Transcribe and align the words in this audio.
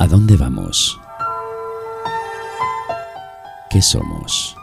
¿A 0.00 0.06
dónde 0.06 0.36
vamos? 0.36 1.00
¿Qué 3.68 3.82
somos? 3.82 4.56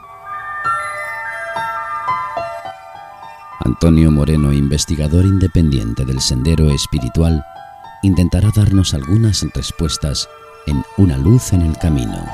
Antonio 3.59 4.11
Moreno, 4.11 4.53
investigador 4.53 5.25
independiente 5.25 6.05
del 6.05 6.21
Sendero 6.21 6.69
Espiritual, 6.69 7.43
intentará 8.01 8.49
darnos 8.55 8.93
algunas 8.93 9.45
respuestas 9.53 10.29
en 10.67 10.85
Una 10.95 11.17
luz 11.17 11.51
en 11.51 11.63
el 11.63 11.77
camino. 11.79 12.25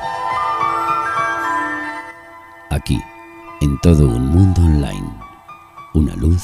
Aquí, 2.70 3.02
en 3.62 3.80
todo 3.80 4.06
un 4.06 4.28
mundo 4.28 4.62
online, 4.62 5.12
una 5.96 6.16
luz 6.16 6.44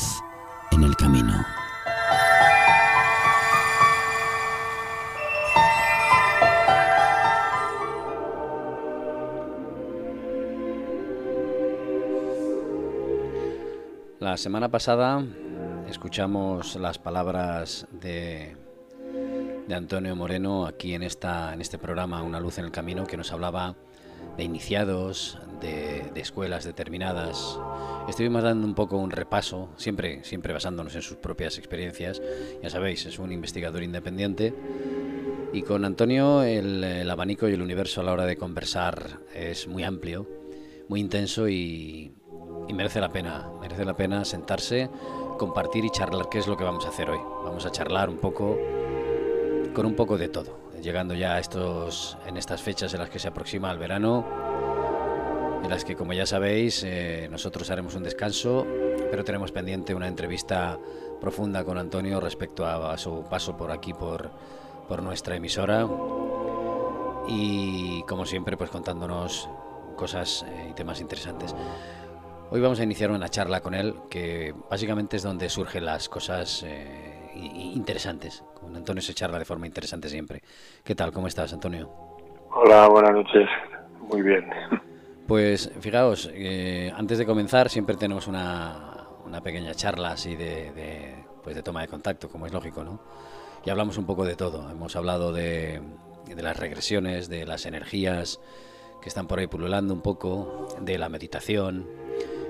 en 0.72 0.82
el 0.82 0.96
camino. 0.96 1.57
La 14.38 14.44
semana 14.44 14.70
pasada 14.70 15.26
escuchamos 15.90 16.76
las 16.76 17.00
palabras 17.00 17.88
de, 17.90 18.56
de, 19.68 19.74
Antonio 19.74 20.16
Moreno 20.16 20.68
aquí 20.68 20.94
en, 20.94 21.02
esta, 21.02 21.56
en 21.56 21.60
este 21.60 21.80
programa 21.80 22.22
Una 22.22 22.40
luz 22.40 22.60
en 22.60 22.66
el 22.66 22.72
camino 22.72 23.08
que 23.08 23.18
nos 23.18 23.32
hablaba 23.32 23.76
de 24.38 24.44
iniciados, 24.44 25.40
de, 25.60 26.12
de, 26.14 26.22
escuelas 26.22 26.66
determinadas. 26.66 27.60
Estuvimos 28.08 28.44
dando 28.44 28.68
un 28.68 28.76
poco 28.76 28.98
un 28.98 29.10
repaso, 29.10 29.70
siempre, 29.76 30.24
siempre 30.24 30.54
basándonos 30.54 30.94
en 30.94 31.02
sus 31.02 31.18
propias 31.18 31.58
experiencias. 31.58 32.22
Ya 32.62 32.70
sabéis, 32.70 33.08
es 33.08 33.18
un 33.18 33.32
investigador 33.32 33.82
independiente. 33.82 34.54
Y 35.52 35.64
con 35.64 35.84
Antonio 35.84 36.44
el, 36.44 36.84
el 36.84 37.10
abanico 37.10 37.50
y 37.50 37.54
el 37.54 37.64
universo 37.64 38.02
a 38.02 38.04
la 38.04 38.12
hora 38.12 38.28
de 38.28 38.38
conversar 38.38 39.20
es 39.34 39.68
muy 39.68 39.84
amplio, 39.84 40.30
muy 40.90 41.00
intenso 41.00 41.50
y, 41.50 42.14
y 42.68 42.74
merece 42.74 43.00
la 43.00 43.10
pena, 43.10 43.50
merece 43.60 43.86
la 43.86 43.96
pena 43.96 44.26
sentarse, 44.26 44.90
compartir 45.38 45.86
y 45.86 45.90
charlar, 45.90 46.30
qué 46.30 46.40
es 46.40 46.48
lo 46.48 46.58
que 46.58 46.64
vamos 46.64 46.86
a 46.86 46.90
hacer 46.90 47.10
hoy. 47.10 47.20
Vamos 47.44 47.66
a 47.66 47.72
charlar 47.72 48.10
un 48.10 48.18
poco 48.18 48.58
con 49.74 49.86
un 49.86 49.96
poco 49.96 50.18
de 50.18 50.30
todo, 50.30 50.58
llegando 50.82 51.14
ya 51.14 51.36
a 51.36 51.40
estos 51.40 52.18
en 52.26 52.38
estas 52.38 52.62
fechas 52.62 52.94
en 52.94 53.00
las 53.00 53.10
que 53.10 53.20
se 53.20 53.28
aproxima 53.28 53.72
el 53.72 53.78
verano, 53.78 54.26
en 55.64 55.70
las 55.70 55.86
que 55.86 55.96
como 55.96 56.14
ya 56.14 56.26
sabéis, 56.26 56.84
eh, 56.84 57.28
nosotros 57.32 57.70
haremos 57.70 57.96
un 57.96 58.04
descanso, 58.04 58.66
pero 59.10 59.24
tenemos 59.24 59.52
pendiente 59.52 59.94
una 59.94 60.08
entrevista 60.08 60.78
profunda 61.22 61.64
con 61.64 61.78
Antonio 61.78 62.20
respecto 62.20 62.66
a, 62.66 62.94
a 62.94 62.98
su 62.98 63.24
paso 63.30 63.56
por 63.56 63.72
aquí 63.72 63.94
por 63.94 64.32
por 64.88 65.04
nuestra 65.04 65.36
emisora 65.36 65.88
y 67.28 68.02
como 68.04 68.26
siempre 68.26 68.56
pues 68.56 68.70
contándonos 68.70 69.50
cosas 69.96 70.46
eh, 70.48 70.68
y 70.72 70.74
temas 70.74 71.02
interesantes. 71.02 71.54
Hoy 72.50 72.62
vamos 72.62 72.80
a 72.80 72.84
iniciar 72.84 73.12
una 73.12 73.28
charla 73.28 73.60
con 73.60 73.74
él 73.74 73.94
que 74.10 74.54
básicamente 74.70 75.18
es 75.18 75.24
donde 75.24 75.50
surgen 75.50 75.84
las 75.84 76.08
cosas 76.08 76.64
eh, 76.66 77.30
interesantes. 77.36 78.42
Con 78.54 78.74
Antonio 78.74 79.02
se 79.02 79.14
charla 79.14 79.38
de 79.38 79.44
forma 79.44 79.68
interesante 79.68 80.08
siempre. 80.08 80.42
¿Qué 80.82 80.96
tal? 80.96 81.12
¿Cómo 81.12 81.28
estás, 81.28 81.52
Antonio? 81.52 81.92
Hola, 82.52 82.88
buenas 82.88 83.12
noches. 83.12 83.50
Muy 84.00 84.22
bien. 84.22 84.50
Pues 85.28 85.70
fijaos, 85.82 86.32
eh, 86.34 86.90
antes 86.96 87.18
de 87.18 87.26
comenzar 87.26 87.70
siempre 87.70 87.98
tenemos 87.98 88.28
una, 88.28 89.08
una 89.26 89.42
pequeña 89.42 89.74
charla 89.74 90.12
así 90.12 90.38
de, 90.38 90.72
de, 90.72 91.16
pues 91.44 91.54
de 91.54 91.64
toma 91.64 91.82
de 91.82 91.90
contacto, 91.90 92.30
como 92.30 92.46
es 92.46 92.54
lógico, 92.54 92.82
¿no? 92.82 93.02
Y 93.66 93.70
hablamos 93.70 93.98
un 93.98 94.06
poco 94.06 94.24
de 94.24 94.38
todo. 94.38 94.72
Hemos 94.72 94.96
hablado 94.96 95.34
de, 95.34 95.82
de 96.26 96.42
las 96.42 96.56
regresiones, 96.56 97.28
de 97.28 97.46
las 97.46 97.66
energías 97.66 98.40
que 99.02 99.10
están 99.10 99.28
por 99.28 99.40
ahí 99.40 99.48
pululando 99.48 99.94
un 99.94 100.02
poco, 100.02 100.70
de 100.80 100.98
la 100.98 101.10
meditación, 101.10 102.07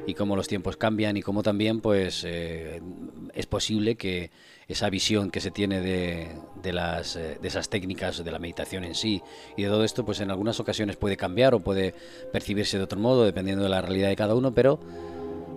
y 0.08 0.14
cómo 0.14 0.36
los 0.36 0.48
tiempos 0.48 0.78
cambian 0.78 1.18
y 1.18 1.22
cómo 1.22 1.44
también 1.44 1.82
pues 1.82 2.24
eh, 2.26 2.82
es 3.36 3.46
posible 3.46 3.96
que 3.96 4.32
esa 4.68 4.90
visión 4.90 5.30
que 5.30 5.42
se 5.42 5.52
tiene 5.52 5.82
de, 5.82 6.30
de 6.64 6.74
las 6.74 7.18
eh, 7.18 7.38
de 7.40 7.48
esas 7.48 7.70
técnicas 7.70 8.24
de 8.24 8.32
la 8.32 8.40
meditación 8.40 8.86
en 8.86 8.96
sí 8.96 9.22
y 9.58 9.64
de 9.64 9.68
todo 9.68 9.84
esto 9.84 10.06
pues 10.06 10.22
en 10.22 10.32
algunas 10.32 10.60
ocasiones 10.62 10.96
puede 10.96 11.18
cambiar 11.18 11.54
o 11.54 11.60
puede 11.60 11.94
percibirse 12.32 12.78
de 12.78 12.86
otro 12.86 13.00
modo 13.00 13.26
dependiendo 13.26 13.64
de 13.64 13.70
la 13.70 13.82
realidad 13.82 14.08
de 14.08 14.16
cada 14.16 14.34
uno 14.34 14.54
pero 14.54 14.80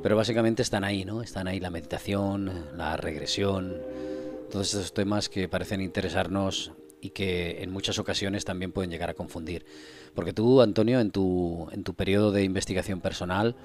pero 0.02 0.16
básicamente 0.16 0.62
están 0.62 0.82
ahí 0.82 1.04
no 1.04 1.22
están 1.22 1.46
ahí 1.46 1.60
la 1.60 1.70
meditación 1.70 2.66
la 2.76 2.96
regresión 2.96 3.76
todos 4.50 4.74
esos 4.74 4.92
temas 4.92 5.28
que 5.28 5.48
parecen 5.48 5.80
interesarnos 5.80 6.72
y 7.00 7.10
que 7.10 7.62
en 7.62 7.70
muchas 7.70 7.98
ocasiones 7.98 8.44
también 8.44 8.72
pueden 8.72 8.90
llegar 8.90 9.10
a 9.10 9.14
confundir. 9.14 9.64
Porque 10.14 10.32
tú 10.32 10.60
Antonio 10.60 11.00
en 11.00 11.10
tu 11.10 11.68
en 11.72 11.82
tu 11.82 11.94
periodo 11.94 12.32
de 12.32 12.44
investigación 12.44 13.00
personal 13.00 13.56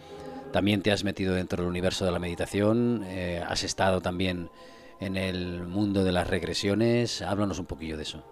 también 0.55 0.81
te 0.81 0.93
has 0.93 1.03
metido 1.03 1.35
dentro 1.35 1.57
del 1.57 1.69
universo 1.69 2.05
de 2.05 2.13
la 2.13 2.19
meditación, 2.19 3.03
eh, 3.07 3.43
has 3.45 3.65
estado 3.65 3.99
también 3.99 4.47
en 5.01 5.17
el 5.17 5.63
mundo 5.67 6.05
de 6.05 6.13
las 6.13 6.29
regresiones. 6.29 7.21
Háblanos 7.21 7.59
un 7.59 7.65
poquillo 7.65 7.97
de 7.97 8.03
eso. 8.03 8.23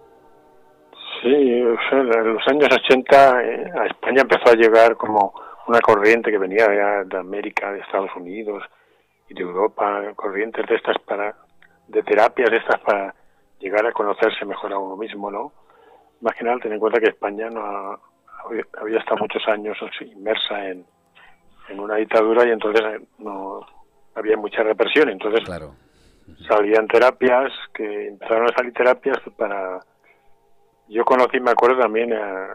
Sí, 1.20 1.28
en 1.28 2.32
los 2.32 2.48
años 2.48 2.68
80 2.72 3.42
eh, 3.42 3.72
a 3.78 3.86
España 3.88 4.22
empezó 4.22 4.52
a 4.52 4.56
llegar 4.56 4.96
como 4.96 5.34
una 5.66 5.80
corriente 5.80 6.30
que 6.30 6.38
venía 6.38 6.66
de 7.04 7.18
América, 7.18 7.70
de 7.70 7.80
Estados 7.80 8.16
Unidos 8.16 8.64
y 9.28 9.34
de 9.34 9.42
Europa, 9.42 10.00
corrientes 10.16 10.66
de 10.66 10.76
estas 10.76 10.96
para, 11.04 11.36
de 11.88 12.02
terapias 12.04 12.50
de 12.50 12.56
estas 12.56 12.80
para 12.80 13.14
llegar 13.60 13.84
a 13.84 13.92
conocerse 13.92 14.46
mejor 14.46 14.72
a 14.72 14.78
uno 14.78 14.96
mismo, 14.96 15.30
¿no? 15.30 15.52
Más 16.22 16.34
que 16.34 16.44
nada, 16.44 16.56
ten 16.58 16.72
en 16.72 16.80
cuenta 16.80 17.00
que 17.00 17.10
España 17.10 17.50
no 17.50 17.60
ha, 17.60 18.00
había 18.80 18.98
estado 18.98 19.18
muchos 19.18 19.46
años 19.46 19.76
inmersa 20.00 20.70
en, 20.70 20.86
en 21.68 21.80
una 21.80 21.96
dictadura 21.96 22.46
y 22.46 22.50
entonces 22.50 22.82
no 23.18 23.60
había 24.14 24.36
mucha 24.36 24.62
represión 24.62 25.08
entonces 25.08 25.44
claro. 25.44 25.74
salían 26.46 26.86
terapias 26.88 27.52
que 27.72 28.08
empezaron 28.08 28.46
a 28.46 28.56
salir 28.56 28.72
terapias 28.72 29.18
para 29.36 29.80
yo 30.88 31.04
conocí 31.04 31.40
me 31.40 31.50
acuerdo 31.50 31.80
también 31.80 32.12
a, 32.12 32.48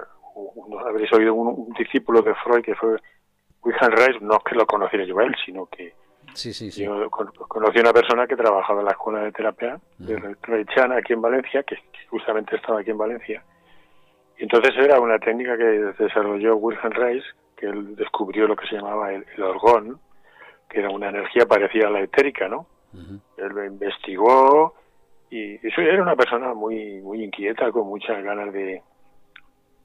no 0.69 0.79
habréis 0.79 1.11
oído 1.13 1.33
un, 1.33 1.47
un, 1.47 1.73
discípulo 1.73 2.21
de 2.21 2.35
Freud 2.35 2.63
que 2.63 2.75
fue 2.75 2.97
Wilhelm 3.63 3.95
Reis 3.95 4.21
no 4.21 4.37
es 4.37 4.43
que 4.43 4.55
lo 4.55 4.65
conociera 4.65 5.05
yo 5.05 5.19
a 5.19 5.23
él 5.25 5.35
sino 5.45 5.65
que 5.65 5.93
sí, 6.33 6.53
sí, 6.53 6.71
sí. 6.71 6.83
yo 6.83 7.09
conocí 7.09 7.79
a 7.79 7.81
una 7.81 7.93
persona 7.93 8.27
que 8.27 8.35
trabajaba 8.35 8.79
en 8.79 8.85
la 8.85 8.91
escuela 8.91 9.21
de 9.21 9.31
terapia 9.31 9.79
de 9.97 10.35
Reichana 10.43 10.97
aquí 10.97 11.13
en 11.13 11.21
Valencia 11.21 11.63
que 11.63 11.77
justamente 12.09 12.55
estaba 12.55 12.79
aquí 12.79 12.91
en 12.91 12.97
Valencia 12.97 13.43
y 14.37 14.43
entonces 14.43 14.73
era 14.77 14.99
una 15.01 15.19
técnica 15.19 15.57
que 15.57 15.93
desarrolló 15.99 16.55
Wilhelm 16.55 16.91
Reis 16.91 17.23
que 17.59 17.65
él 17.67 17.95
descubrió 17.95 18.47
lo 18.47 18.55
que 18.55 18.65
se 18.67 18.75
llamaba 18.75 19.11
el, 19.13 19.25
el, 19.35 19.43
orgón, 19.43 19.99
que 20.69 20.79
era 20.79 20.89
una 20.89 21.09
energía 21.09 21.45
parecida 21.45 21.87
a 21.87 21.91
la 21.91 22.01
etérica, 22.01 22.47
¿no? 22.47 22.65
Uh 22.93 22.97
-huh. 22.97 23.21
Él 23.37 23.49
lo 23.49 23.65
investigó 23.65 24.73
y 25.29 25.55
eso 25.67 25.81
era 25.81 26.01
una 26.01 26.15
persona 26.15 26.53
muy 26.53 27.01
muy 27.01 27.23
inquieta, 27.23 27.71
con 27.71 27.87
muchas 27.87 28.23
ganas 28.23 28.53
de, 28.53 28.81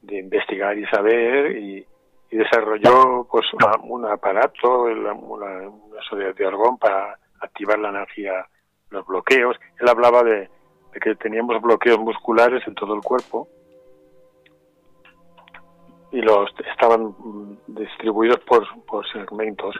de 0.02 0.18
investigar 0.18 0.78
y 0.78 0.86
saber 0.86 1.56
y, 1.58 1.86
y 2.30 2.36
desarrolló 2.36 3.26
pues 3.30 3.44
una, 3.52 3.72
un 3.82 4.06
aparato, 4.06 4.84
una, 4.84 5.12
una, 5.12 5.68
una 5.68 6.32
de 6.32 6.46
orgón 6.46 6.78
para 6.78 7.18
activar 7.40 7.78
la 7.78 7.88
energía, 7.90 8.46
los 8.90 9.04
bloqueos. 9.04 9.56
Él 9.80 9.88
hablaba 9.88 10.22
de, 10.22 10.48
de 10.92 11.00
que 11.00 11.14
teníamos 11.16 11.60
bloqueos 11.60 11.98
musculares 11.98 12.62
en 12.66 12.74
todo 12.74 12.94
el 12.94 13.02
cuerpo 13.02 13.48
y 16.14 16.22
los 16.22 16.48
estaban 16.70 17.12
distribuidos 17.66 18.38
por, 18.46 18.64
por 18.84 19.04
segmentos. 19.10 19.74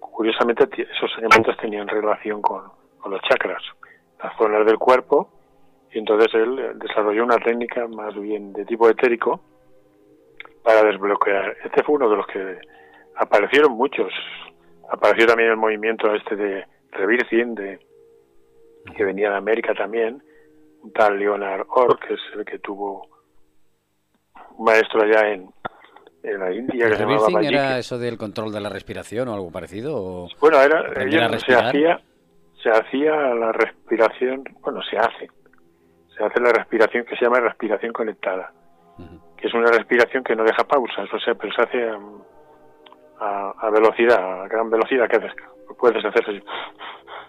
Curiosamente, 0.00 0.64
esos 0.64 1.10
segmentos 1.14 1.56
tenían 1.58 1.86
relación 1.86 2.42
con, 2.42 2.64
con, 2.98 3.12
los 3.12 3.22
chakras, 3.22 3.62
las 4.20 4.36
zonas 4.36 4.66
del 4.66 4.76
cuerpo, 4.76 5.30
y 5.92 6.00
entonces 6.00 6.34
él 6.34 6.78
desarrolló 6.80 7.22
una 7.22 7.36
técnica 7.36 7.86
más 7.86 8.12
bien 8.18 8.52
de 8.52 8.64
tipo 8.64 8.88
etérico 8.88 9.40
para 10.64 10.82
desbloquear. 10.82 11.56
Este 11.64 11.84
fue 11.84 11.94
uno 11.94 12.10
de 12.10 12.16
los 12.16 12.26
que 12.26 12.58
aparecieron 13.16 13.72
muchos. 13.72 14.12
Apareció 14.90 15.26
también 15.26 15.50
el 15.50 15.56
movimiento 15.56 16.12
este 16.12 16.34
de 16.34 16.66
Revirgin, 16.90 17.54
de, 17.54 17.78
que 18.96 19.04
venía 19.04 19.30
de 19.30 19.36
América 19.36 19.74
también, 19.74 20.24
un 20.82 20.92
tal 20.92 21.20
Leonard 21.20 21.66
Orr, 21.68 22.00
que 22.00 22.14
es 22.14 22.20
el 22.34 22.44
que 22.44 22.58
tuvo 22.58 23.11
un 24.56 24.64
maestro 24.64 25.02
allá 25.02 25.32
en, 25.32 25.50
en 26.22 26.38
la 26.38 26.52
India 26.52 26.88
que 26.88 26.96
se 26.96 27.02
llamaba 27.02 27.28
Magic. 27.30 27.52
era 27.52 27.78
eso 27.78 27.98
del 27.98 28.16
control 28.16 28.52
de 28.52 28.60
la 28.60 28.68
respiración 28.68 29.28
o 29.28 29.34
algo 29.34 29.50
parecido? 29.50 29.96
O 29.96 30.28
bueno, 30.40 30.60
era, 30.60 30.84
ella, 31.02 31.38
se 31.38 31.54
hacía 31.54 32.00
se 32.62 32.70
hacía 32.70 33.12
la 33.34 33.50
respiración, 33.52 34.44
bueno, 34.60 34.80
se 34.88 34.96
hace, 34.96 35.28
se 36.16 36.24
hace 36.24 36.40
la 36.40 36.52
respiración 36.52 37.04
que 37.04 37.16
se 37.16 37.24
llama 37.24 37.40
respiración 37.40 37.92
conectada, 37.92 38.52
uh 38.98 39.02
-huh. 39.02 39.20
que 39.36 39.48
es 39.48 39.54
una 39.54 39.70
respiración 39.70 40.22
que 40.22 40.36
no 40.36 40.44
deja 40.44 40.62
pausas, 40.62 41.12
o 41.12 41.18
sea, 41.18 41.34
pero 41.34 41.52
se 41.52 41.62
hace 41.62 41.90
a, 41.90 41.98
a, 43.18 43.50
a 43.66 43.70
velocidad, 43.70 44.42
a 44.42 44.48
gran 44.48 44.70
velocidad, 44.70 45.08
que 45.08 45.16
haces 45.16 45.32
puedes 45.78 46.04
hacer 46.04 46.22
así. 46.28 46.42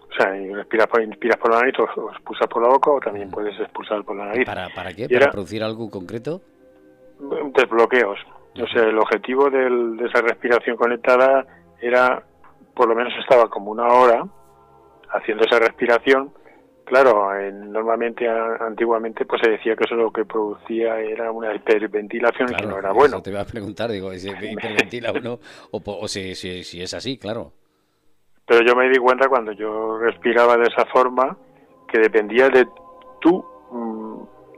O 0.10 0.16
sea, 0.16 0.32
respiras 0.32 0.88
por, 0.88 1.02
inspiras 1.02 1.38
por 1.38 1.52
la 1.52 1.60
nariz 1.62 1.76
o 1.80 2.12
expulsas 2.12 2.48
por 2.48 2.62
la 2.62 2.70
boca 2.70 2.92
o 2.92 3.00
también 3.00 3.32
puedes 3.32 3.60
expulsar 3.60 4.04
por 4.04 4.16
la 4.16 4.26
nariz. 4.26 4.46
¿Para, 4.46 4.70
para 4.70 4.94
qué? 4.94 5.08
¿Para 5.10 5.32
producir 5.32 5.64
algo 5.64 5.90
concreto? 5.90 6.42
Desbloqueos. 7.54 8.20
O 8.62 8.68
sea, 8.68 8.84
el 8.84 8.98
objetivo 9.00 9.50
del, 9.50 9.98
de 9.98 10.06
esa 10.06 10.22
respiración 10.22 10.78
conectada 10.78 11.46
era, 11.82 12.24
por 12.76 12.88
lo 12.88 12.96
menos 12.96 13.14
estaba 13.20 13.50
como 13.50 13.72
una 13.72 13.88
hora 13.88 14.26
haciendo 15.12 15.44
esa 15.46 15.60
respiración. 15.60 16.32
Claro, 16.86 17.30
normalmente, 17.52 18.28
antiguamente, 18.28 19.26
pues 19.26 19.42
se 19.42 19.52
decía 19.52 19.76
que 19.76 19.86
eso 19.86 19.96
lo 19.96 20.12
que 20.12 20.26
producía 20.26 21.00
era 21.00 21.32
una 21.32 21.56
hiperventilación 21.56 22.50
que 22.50 22.66
no 22.66 22.78
era 22.78 22.92
bueno. 22.92 23.22
te 23.22 23.32
iba 23.32 23.42
a 23.42 23.46
preguntar, 23.46 23.90
digo, 23.90 24.12
si 24.14 24.30
hiperventila 24.52 25.14
uno 25.14 25.40
o, 25.72 25.82
o 25.86 26.08
si, 26.08 26.36
si, 26.36 26.64
si 26.64 26.82
es 26.82 26.94
así, 26.94 27.18
claro. 27.18 27.54
Pero 28.46 28.66
yo 28.66 28.76
me 28.76 28.90
di 28.90 28.98
cuenta 28.98 29.30
cuando 29.30 29.54
yo 29.54 29.98
respiraba 29.98 30.58
de 30.58 30.64
esa 30.64 30.86
forma 30.86 31.38
que 31.88 32.00
dependía 32.00 32.50
de 32.50 32.68
tu, 33.22 33.44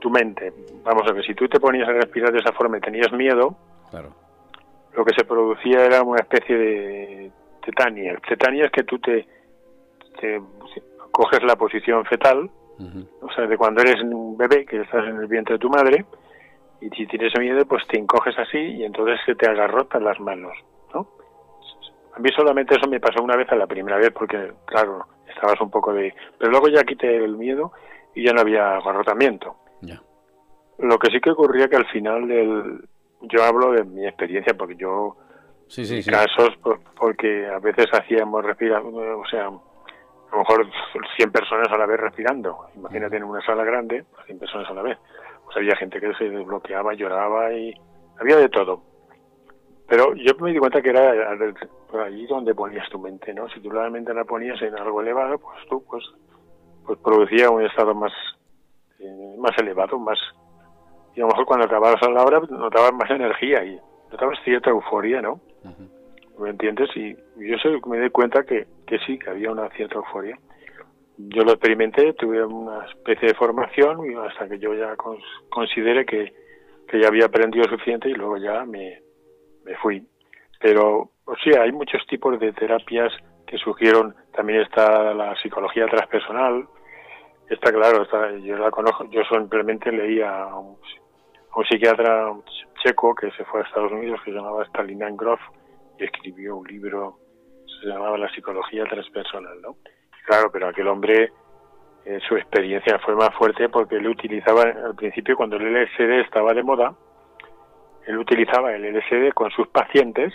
tu 0.00 0.10
mente. 0.10 0.52
Vamos 0.84 1.02
a 1.08 1.12
ver, 1.12 1.24
si 1.24 1.34
tú 1.34 1.48
te 1.48 1.60
ponías 1.60 1.88
a 1.88 1.92
respirar 1.92 2.32
de 2.32 2.38
esa 2.38 2.52
forma 2.52 2.78
y 2.78 2.80
tenías 2.80 3.12
miedo, 3.12 3.56
claro. 3.90 4.10
lo 4.94 5.04
que 5.04 5.14
se 5.14 5.24
producía 5.24 5.84
era 5.84 6.02
una 6.02 6.20
especie 6.20 6.56
de 6.56 7.30
tetania. 7.64 8.16
Tetania 8.28 8.66
es 8.66 8.72
que 8.72 8.84
tú 8.84 8.98
te, 8.98 9.26
coges 11.10 11.42
la 11.42 11.56
posición 11.56 12.04
fetal, 12.04 12.50
o 13.22 13.32
sea, 13.34 13.46
de 13.46 13.56
cuando 13.56 13.80
eres 13.80 14.02
un 14.02 14.36
bebé, 14.36 14.66
que 14.66 14.82
estás 14.82 15.06
en 15.06 15.16
el 15.16 15.26
vientre 15.26 15.54
de 15.54 15.58
tu 15.58 15.70
madre, 15.70 16.04
y 16.80 16.90
si 16.90 17.06
tienes 17.06 17.32
miedo, 17.38 17.64
pues 17.66 17.86
te 17.88 17.98
encoges 17.98 18.38
así 18.38 18.58
y 18.58 18.84
entonces 18.84 19.18
se 19.24 19.34
te 19.34 19.48
agarrotan 19.48 20.04
las 20.04 20.20
manos, 20.20 20.52
¿no? 20.92 21.08
A 22.14 22.18
mí 22.18 22.30
solamente 22.34 22.74
eso 22.74 22.88
me 22.88 23.00
pasó 23.00 23.22
una 23.22 23.36
vez 23.36 23.50
a 23.50 23.56
la 23.56 23.66
primera 23.66 23.96
vez 23.96 24.10
porque, 24.10 24.52
claro, 24.66 25.06
estabas 25.28 25.60
un 25.60 25.70
poco 25.70 25.92
de... 25.92 26.14
Pero 26.38 26.50
luego 26.50 26.68
ya 26.68 26.84
quité 26.84 27.16
el 27.16 27.36
miedo 27.36 27.72
y 28.14 28.24
ya 28.24 28.32
no 28.32 28.40
había 28.40 28.76
agarrotamiento. 28.76 29.56
Lo 30.78 30.98
que 30.98 31.10
sí 31.10 31.20
que 31.20 31.30
ocurría 31.30 31.68
que 31.68 31.76
al 31.76 31.86
final 31.86 32.28
del... 32.28 32.88
Yo 33.22 33.42
hablo 33.42 33.72
de 33.72 33.84
mi 33.84 34.06
experiencia 34.06 34.54
porque 34.56 34.76
yo... 34.76 35.16
Sí, 35.68 35.84
sí, 35.84 36.02
sí. 36.02 36.10
Casos 36.10 36.50
porque 36.96 37.46
a 37.46 37.58
veces 37.58 37.86
hacíamos 37.92 38.44
respirar, 38.44 38.82
o 38.82 39.24
sea, 39.28 39.46
a 39.46 39.50
lo 39.50 40.38
mejor 40.38 40.66
100 41.16 41.32
personas 41.32 41.68
a 41.72 41.78
la 41.78 41.86
vez 41.86 41.98
respirando. 41.98 42.66
Imagínate 42.76 43.16
en 43.16 43.24
una 43.24 43.44
sala 43.44 43.64
grande, 43.64 44.04
100 44.26 44.38
personas 44.38 44.70
a 44.70 44.74
la 44.74 44.82
vez. 44.82 44.98
Pues 45.44 45.56
había 45.56 45.76
gente 45.76 46.00
que 46.00 46.14
se 46.14 46.28
desbloqueaba, 46.28 46.94
lloraba 46.94 47.52
y 47.52 47.74
había 48.20 48.36
de 48.36 48.48
todo. 48.48 48.82
Pero 49.88 50.14
yo 50.14 50.32
me 50.40 50.52
di 50.52 50.58
cuenta 50.58 50.82
que 50.82 50.90
era 50.90 51.12
por 51.88 52.00
allí 52.00 52.26
donde 52.26 52.54
ponías 52.54 52.88
tu 52.90 52.98
mente, 52.98 53.32
¿no? 53.32 53.48
Si 53.50 53.60
tú 53.60 53.70
realmente 53.70 54.12
la 54.12 54.24
ponías 54.24 54.60
en 54.62 54.76
algo 54.76 55.00
elevado, 55.00 55.38
pues 55.38 55.58
tú 55.68 55.84
pues, 55.84 56.04
pues 56.84 56.98
producía 56.98 57.50
un 57.50 57.64
estado 57.64 57.94
más, 57.94 58.12
eh, 59.00 59.34
más 59.38 59.56
elevado, 59.58 59.98
más... 59.98 60.18
Y 61.14 61.20
a 61.20 61.22
lo 61.22 61.28
mejor 61.28 61.46
cuando 61.46 61.66
acababas 61.66 62.00
la 62.02 62.22
hora 62.22 62.40
notabas 62.50 62.92
más 62.92 63.10
energía 63.10 63.64
y 63.64 63.78
notabas 64.10 64.38
cierta 64.44 64.70
euforia, 64.70 65.22
¿no? 65.22 65.40
¿Me 66.38 66.50
entiendes? 66.50 66.90
Y 66.94 67.14
yo 67.14 67.56
sé, 67.58 67.70
me 67.86 67.98
di 67.98 68.10
cuenta 68.10 68.44
que, 68.44 68.66
que 68.86 68.98
sí, 69.06 69.18
que 69.18 69.30
había 69.30 69.50
una 69.50 69.68
cierta 69.70 69.96
euforia. 69.96 70.38
Yo 71.16 71.44
lo 71.44 71.52
experimenté, 71.52 72.12
tuve 72.12 72.44
una 72.44 72.84
especie 72.84 73.28
de 73.28 73.34
formación 73.34 74.10
y 74.10 74.14
hasta 74.14 74.46
que 74.46 74.58
yo 74.58 74.74
ya 74.74 74.94
considere 75.48 76.04
que, 76.04 76.34
que 76.86 77.00
ya 77.00 77.08
había 77.08 77.24
aprendido 77.24 77.64
suficiente 77.64 78.10
y 78.10 78.14
luego 78.14 78.36
ya 78.36 78.66
me, 78.66 79.00
me 79.64 79.74
fui. 79.76 80.06
Pero, 80.60 81.10
o 81.24 81.36
sea, 81.42 81.62
hay 81.62 81.72
muchos 81.72 82.06
tipos 82.06 82.38
de 82.38 82.52
terapias 82.52 83.12
que 83.46 83.56
surgieron. 83.56 84.14
También 84.34 84.60
está 84.60 85.14
la 85.14 85.34
psicología 85.36 85.86
transpersonal. 85.86 86.66
Está 87.48 87.72
claro, 87.72 88.02
está, 88.02 88.32
yo 88.38 88.56
la 88.56 88.70
conozco. 88.70 89.04
Yo 89.10 89.22
simplemente 89.24 89.92
leía 89.92 90.44
a 90.44 90.58
un, 90.58 90.76
psiquiatra 91.68 92.32
checo 92.82 93.14
que 93.14 93.30
se 93.30 93.44
fue 93.44 93.60
a 93.60 93.64
Estados 93.64 93.92
Unidos 93.92 94.20
que 94.24 94.30
se 94.30 94.36
llamaba 94.36 94.64
Stalin 94.64 95.16
Grof 95.16 95.40
y 95.98 96.04
escribió 96.04 96.56
un 96.56 96.66
libro 96.66 97.18
se 97.80 97.88
llamaba 97.88 98.18
La 98.18 98.30
psicología 98.30 98.84
transpersonal, 98.84 99.60
¿no? 99.62 99.76
Claro, 100.26 100.50
pero 100.52 100.68
aquel 100.68 100.88
hombre 100.88 101.32
eh, 102.04 102.20
su 102.28 102.36
experiencia 102.36 102.98
fue 103.00 103.14
más 103.14 103.34
fuerte 103.34 103.68
porque 103.68 103.96
él 103.96 104.08
utilizaba 104.08 104.62
al 104.62 104.94
principio 104.94 105.36
cuando 105.36 105.56
el 105.56 105.72
LSD 105.72 106.20
estaba 106.20 106.52
de 106.52 106.62
moda, 106.62 106.94
él 108.06 108.18
utilizaba 108.18 108.74
el 108.74 108.94
LSD 108.94 109.32
con 109.34 109.50
sus 109.50 109.68
pacientes 109.68 110.32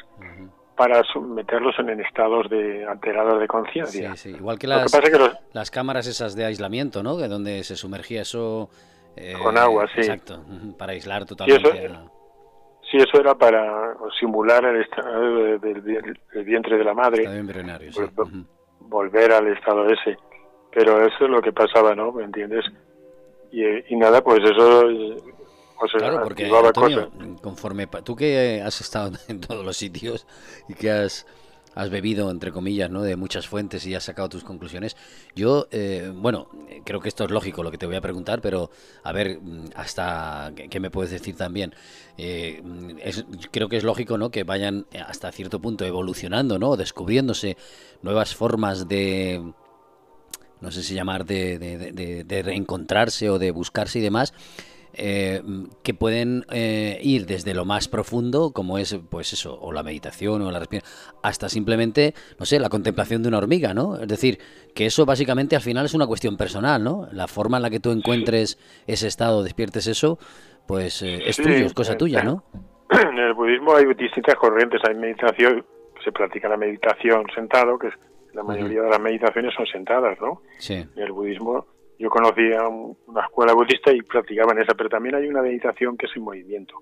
para 0.76 1.04
meterlos 1.22 1.76
en 1.80 2.00
estados 2.02 2.50
de 2.50 2.86
alterados 2.86 3.40
de 3.40 3.48
conciencia. 3.48 4.16
Sí, 4.16 4.32
sí. 4.32 4.38
Igual 4.38 4.58
que 4.58 4.68
las, 4.68 4.92
las 5.54 5.72
cámaras 5.72 6.08
esas 6.08 6.36
de 6.36 6.46
aislamiento, 6.46 7.04
¿no? 7.04 7.18
De 7.18 7.28
donde 7.28 7.64
se 7.64 7.76
sumergía 7.76 8.22
eso... 8.22 8.70
Eh, 9.16 9.34
con 9.42 9.58
agua, 9.58 9.88
sí. 9.94 10.00
Exacto, 10.00 10.44
para 10.78 10.94
aislar 10.94 11.26
totalmente. 11.26 11.90
Sí, 12.90 12.98
eso, 12.98 13.20
era 13.20 13.36
para 13.36 13.96
simular 14.20 14.66
el 14.66 14.82
estado 14.82 15.60
del 15.60 16.18
vientre 16.46 16.78
de 16.78 16.84
la 16.84 16.94
madre. 16.94 17.26
Volver 18.80 19.32
al 19.32 19.48
estado 19.48 19.88
ese. 19.88 20.18
Pero 20.74 21.06
eso 21.06 21.26
es 21.26 21.30
lo 21.30 21.42
que 21.42 21.52
pasaba, 21.52 21.94
¿no? 21.96 22.12
¿Me 22.12 22.24
entiendes? 22.24 22.66
Y, 23.52 23.64
y 23.94 23.98
nada, 23.98 24.22
pues 24.22 24.40
eso 24.44 24.90
claro, 25.90 26.24
porque 26.24 26.50
conforme 27.42 27.88
tú 27.88 28.16
que 28.16 28.62
has 28.62 28.82
estado 28.82 29.12
en 29.28 29.40
todos 29.40 29.66
los 29.66 29.78
sitios 29.78 30.26
y 30.68 30.74
que 30.74 30.92
has, 30.92 31.26
has 31.76 31.90
bebido, 31.90 32.30
entre 32.30 32.52
comillas, 32.52 32.90
¿no? 32.90 33.02
de 33.02 33.16
muchas 33.16 33.48
fuentes 33.48 33.86
y 33.86 33.96
has 33.96 34.04
sacado 34.04 34.30
tus 34.30 34.44
conclusiones, 34.44 34.96
yo, 35.36 35.68
eh, 35.72 36.12
bueno, 36.14 36.50
creo 36.84 37.00
que 37.00 37.10
esto 37.10 37.24
es 37.24 37.32
lógico 37.32 37.64
lo 37.64 37.72
que 37.72 37.78
te 37.78 37.86
voy 37.86 37.96
a 37.96 38.02
preguntar, 38.02 38.42
pero 38.42 38.70
a 39.04 39.12
ver, 39.12 39.40
hasta 39.76 40.52
qué 40.70 40.80
me 40.80 40.92
puedes 40.92 41.12
decir 41.12 41.36
también. 41.36 41.74
Eh, 42.18 42.62
creo 43.52 43.70
que 43.70 43.78
es 43.78 43.84
lógico, 43.84 44.18
¿no? 44.18 44.30
Que 44.30 44.44
vayan 44.44 44.86
hasta 45.08 45.32
cierto 45.32 45.60
punto 45.60 45.86
evolucionando, 45.86 46.60
¿no? 46.60 46.76
Descubriéndose 46.76 47.58
nuevas 48.02 48.36
formas 48.36 48.88
de 48.88 49.42
no 50.62 50.72
sé 50.72 50.84
si 50.84 50.94
llamar 50.94 51.26
de, 51.26 51.58
de, 51.58 52.24
de, 52.24 52.44
reencontrarse 52.44 53.30
o 53.30 53.40
de 53.40 53.50
buscarse 53.50 53.98
y 53.98 54.02
demás, 54.04 54.32
eh, 54.94 55.42
que 55.84 55.94
pueden 55.94 56.46
eh, 56.52 57.00
ir 57.02 57.26
desde 57.26 57.54
lo 57.54 57.66
más 57.66 57.88
profundo, 57.88 58.52
como 58.52 58.78
es, 58.78 58.98
pues 59.10 59.34
eso, 59.34 59.58
o 59.62 59.72
la 59.72 59.84
meditación 59.84 60.42
o 60.42 60.52
la 60.52 60.60
respiración, 60.60 60.92
hasta 61.24 61.50
simplemente, 61.50 62.14
no 62.40 62.46
sé, 62.46 62.60
la 62.60 62.70
contemplación 62.70 63.24
de 63.24 63.30
una 63.30 63.38
hormiga, 63.38 63.74
¿no? 63.74 63.98
Es 63.98 64.08
decir, 64.08 64.40
que 64.76 64.86
eso 64.86 65.06
básicamente 65.06 65.56
al 65.56 65.62
final 65.62 65.86
es 65.86 65.94
una 65.94 66.08
cuestión 66.08 66.38
personal, 66.38 66.84
¿no? 66.84 67.08
La 67.12 67.28
forma 67.28 67.58
en 67.58 67.64
la 67.64 67.70
que 67.70 67.80
tú 67.80 67.92
encuentres 67.92 68.58
ese 68.88 69.08
estado, 69.08 69.44
despiertes 69.44 69.88
eso, 69.88 70.20
pues 70.68 71.02
eh, 71.02 71.20
es 71.26 71.38
tuyo, 71.38 71.66
es 71.66 71.74
cosa 71.74 71.98
tuya, 71.98 72.24
¿no? 72.24 72.44
En 72.92 73.18
el 73.18 73.34
budismo 73.34 73.76
hay 73.76 73.86
distintas 73.94 74.36
corrientes, 74.36 74.82
hay 74.88 74.96
meditación, 74.96 75.66
se 76.04 76.12
practica 76.12 76.50
la 76.50 76.58
meditación 76.58 77.26
sentado, 77.34 77.80
que 77.80 77.90
la 78.34 78.44
mayoría 78.44 78.82
de 78.82 78.90
las 78.90 79.00
meditaciones 79.00 79.54
son 79.56 79.66
sentadas, 79.66 80.20
¿no? 80.20 80.42
Sí. 80.58 80.74
En 80.74 81.04
el 81.04 81.12
budismo 81.14 81.66
yo 82.02 82.10
conocía 82.10 82.68
una 82.68 83.22
escuela 83.22 83.54
budista 83.54 83.92
y 83.92 84.02
practicaban 84.02 84.58
esa, 84.58 84.74
pero 84.74 84.90
también 84.90 85.14
hay 85.14 85.28
una 85.28 85.44
meditación 85.44 85.96
que 85.96 86.08
es 86.08 86.16
en 86.16 86.24
movimiento, 86.24 86.74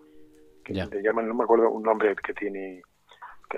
que 0.64 0.74
se 0.74 1.04
llaman, 1.04 1.28
no 1.28 1.34
me 1.34 1.44
acuerdo 1.44 1.70
un 1.70 1.84
nombre 1.84 2.16
que 2.16 2.34
tiene, 2.34 2.82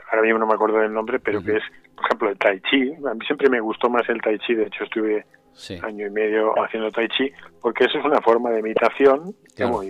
ahora 0.10 0.24
mismo 0.24 0.40
no 0.40 0.48
me 0.48 0.56
acuerdo 0.56 0.80
del 0.80 0.92
nombre, 0.92 1.20
pero 1.20 1.44
que 1.44 1.58
es, 1.58 1.64
por 1.96 2.06
ejemplo, 2.06 2.30
el 2.30 2.38
Tai 2.40 2.60
Chi. 2.62 2.94
A 3.08 3.14
mí 3.14 3.24
siempre 3.28 3.48
me 3.48 3.60
gustó 3.60 3.92
más 3.92 4.10
el 4.10 4.20
Tai 4.22 4.40
Chi, 4.40 4.56
de 4.56 4.64
hecho 4.64 4.86
estuve 4.86 5.24
año 5.84 6.08
y 6.08 6.10
medio 6.10 6.54
haciendo 6.64 6.90
Tai 6.90 7.08
Chi, 7.10 7.32
porque 7.62 7.86
eso 7.86 8.00
es 8.00 8.06
una 8.06 8.22
forma 8.22 8.50
de 8.50 8.64
meditación 8.64 9.36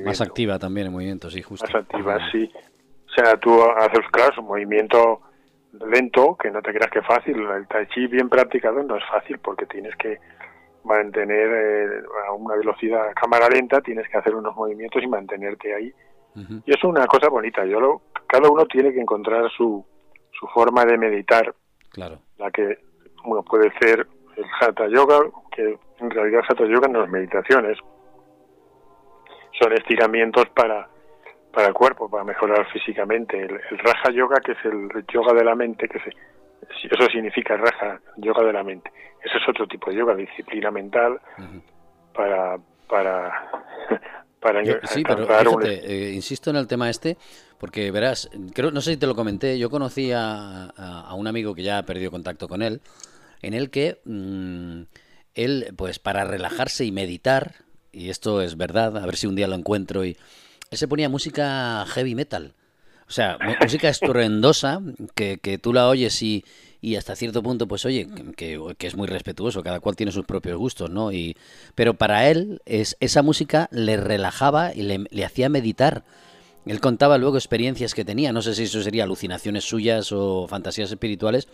Más 0.05 0.19
activa 0.19 0.59
también 0.59 0.87
en 0.87 0.93
movimiento, 0.93 1.29
sí, 1.29 1.41
justo. 1.41 1.65
Más 1.67 1.75
activa, 1.75 2.19
sí. 2.33 2.51
O 3.07 3.13
sea, 3.13 3.37
tú 3.37 3.63
haces, 3.63 4.05
claro, 4.11 4.41
un 4.41 4.47
movimiento 4.47 5.21
lento, 5.89 6.35
que 6.35 6.51
no 6.51 6.61
te 6.61 6.73
creas 6.73 6.91
que 6.91 6.99
es 6.99 7.07
fácil. 7.07 7.37
El 7.39 7.65
Tai 7.67 7.87
Chi 7.87 8.07
bien 8.07 8.27
practicado 8.27 8.83
no 8.83 8.97
es 8.97 9.03
fácil 9.09 9.39
porque 9.39 9.65
tienes 9.67 9.95
que 9.95 10.19
mantener 10.83 11.49
eh, 11.53 12.03
a 12.27 12.33
una 12.33 12.55
velocidad 12.55 13.13
cámara 13.13 13.47
lenta, 13.49 13.81
tienes 13.81 14.07
que 14.09 14.17
hacer 14.17 14.35
unos 14.35 14.55
movimientos 14.55 15.01
y 15.01 15.07
mantenerte 15.07 15.73
ahí. 15.73 15.93
Y 16.65 16.71
es 16.71 16.81
una 16.85 17.05
cosa 17.07 17.27
bonita. 17.27 17.65
Yo 17.65 17.79
lo, 17.81 18.03
cada 18.25 18.49
uno 18.49 18.65
tiene 18.65 18.93
que 18.93 19.01
encontrar 19.01 19.51
su, 19.51 19.85
su 20.31 20.47
forma 20.47 20.85
de 20.85 20.97
meditar. 20.97 21.53
Claro. 21.89 22.19
La 22.37 22.49
que 22.51 22.79
bueno, 23.25 23.43
puede 23.43 23.69
ser 23.79 24.07
el 24.37 24.45
Hatha 24.61 24.87
Yoga, 24.87 25.19
que 25.53 25.77
en 25.99 26.09
realidad 26.09 26.41
Hatha 26.47 26.65
Yoga 26.65 26.87
no 26.87 27.03
es 27.03 27.09
meditaciones. 27.09 27.77
Son 29.59 29.73
estiramientos 29.73 30.45
para, 30.55 30.87
para 31.51 31.67
el 31.67 31.73
cuerpo, 31.73 32.09
para 32.09 32.23
mejorar 32.23 32.65
físicamente. 32.71 33.37
El, 33.37 33.59
el 33.69 33.77
Raja 33.79 34.11
Yoga, 34.11 34.39
que 34.39 34.53
es 34.53 34.65
el 34.65 34.89
yoga 35.11 35.33
de 35.33 35.43
la 35.43 35.55
mente, 35.55 35.89
que 35.89 35.99
se, 35.99 36.11
eso 36.83 37.05
significa 37.11 37.57
raja, 37.57 37.99
yoga 38.17 38.43
de 38.43 38.53
la 38.53 38.63
mente. 38.63 38.91
Ese 39.23 39.37
es 39.37 39.49
otro 39.49 39.67
tipo 39.67 39.89
de 39.89 39.97
yoga, 39.97 40.15
disciplina 40.15 40.71
mental 40.71 41.19
para 42.13 42.57
para 42.87 43.49
para 44.39 44.63
sí, 44.87 45.03
pero 45.03 45.27
fíjate, 45.27 46.09
eh, 46.09 46.13
insisto 46.13 46.49
en 46.49 46.55
el 46.55 46.67
tema 46.67 46.89
este, 46.89 47.17
porque 47.59 47.91
verás, 47.91 48.29
creo, 48.53 48.71
no 48.71 48.81
sé 48.81 48.93
si 48.93 48.97
te 48.97 49.05
lo 49.05 49.15
comenté, 49.15 49.59
yo 49.59 49.69
conocí 49.69 50.11
a, 50.13 51.13
un 51.15 51.27
amigo 51.27 51.53
que 51.53 51.61
ya 51.61 51.77
ha 51.77 51.85
perdido 51.85 52.09
contacto 52.09 52.47
con 52.47 52.63
él, 52.63 52.81
en 53.43 53.53
el 53.53 53.69
que 53.69 54.01
mm, 54.03 54.81
él, 55.35 55.73
pues 55.77 55.99
para 55.99 56.23
relajarse 56.23 56.85
y 56.85 56.91
meditar, 56.91 57.53
y 57.91 58.09
esto 58.09 58.41
es 58.41 58.57
verdad, 58.57 58.97
a 58.97 59.05
ver 59.05 59.15
si 59.15 59.27
un 59.27 59.35
día 59.35 59.47
lo 59.47 59.55
encuentro, 59.55 60.03
y 60.03 60.17
él 60.71 60.77
se 60.77 60.87
ponía 60.87 61.07
música 61.07 61.85
heavy 61.87 62.15
metal. 62.15 62.55
O 63.11 63.13
sea, 63.13 63.37
música 63.61 63.89
estruendosa, 63.89 64.81
que, 65.15 65.37
que 65.37 65.57
tú 65.57 65.73
la 65.73 65.89
oyes 65.89 66.21
y, 66.21 66.45
y 66.79 66.95
hasta 66.95 67.13
cierto 67.17 67.43
punto, 67.43 67.67
pues 67.67 67.83
oye, 67.83 68.07
que, 68.37 68.57
que, 68.77 68.87
es 68.87 68.95
muy 68.95 69.05
respetuoso, 69.05 69.63
cada 69.63 69.81
cual 69.81 69.97
tiene 69.97 70.13
sus 70.13 70.25
propios 70.25 70.57
gustos, 70.57 70.89
¿no? 70.89 71.11
Y, 71.11 71.35
pero 71.75 71.95
para 71.95 72.29
él 72.29 72.61
es, 72.65 72.95
esa 73.01 73.21
música 73.21 73.67
le 73.73 73.97
relajaba 73.97 74.73
y 74.73 74.83
le, 74.83 75.03
le 75.09 75.25
hacía 75.25 75.49
meditar. 75.49 76.05
Él 76.65 76.79
contaba 76.79 77.17
luego 77.17 77.35
experiencias 77.35 77.93
que 77.93 78.05
tenía, 78.05 78.31
no 78.31 78.41
sé 78.41 78.55
si 78.55 78.63
eso 78.63 78.81
sería 78.81 79.03
alucinaciones 79.03 79.65
suyas 79.65 80.13
o 80.13 80.47
fantasías 80.47 80.89
espirituales. 80.89 81.49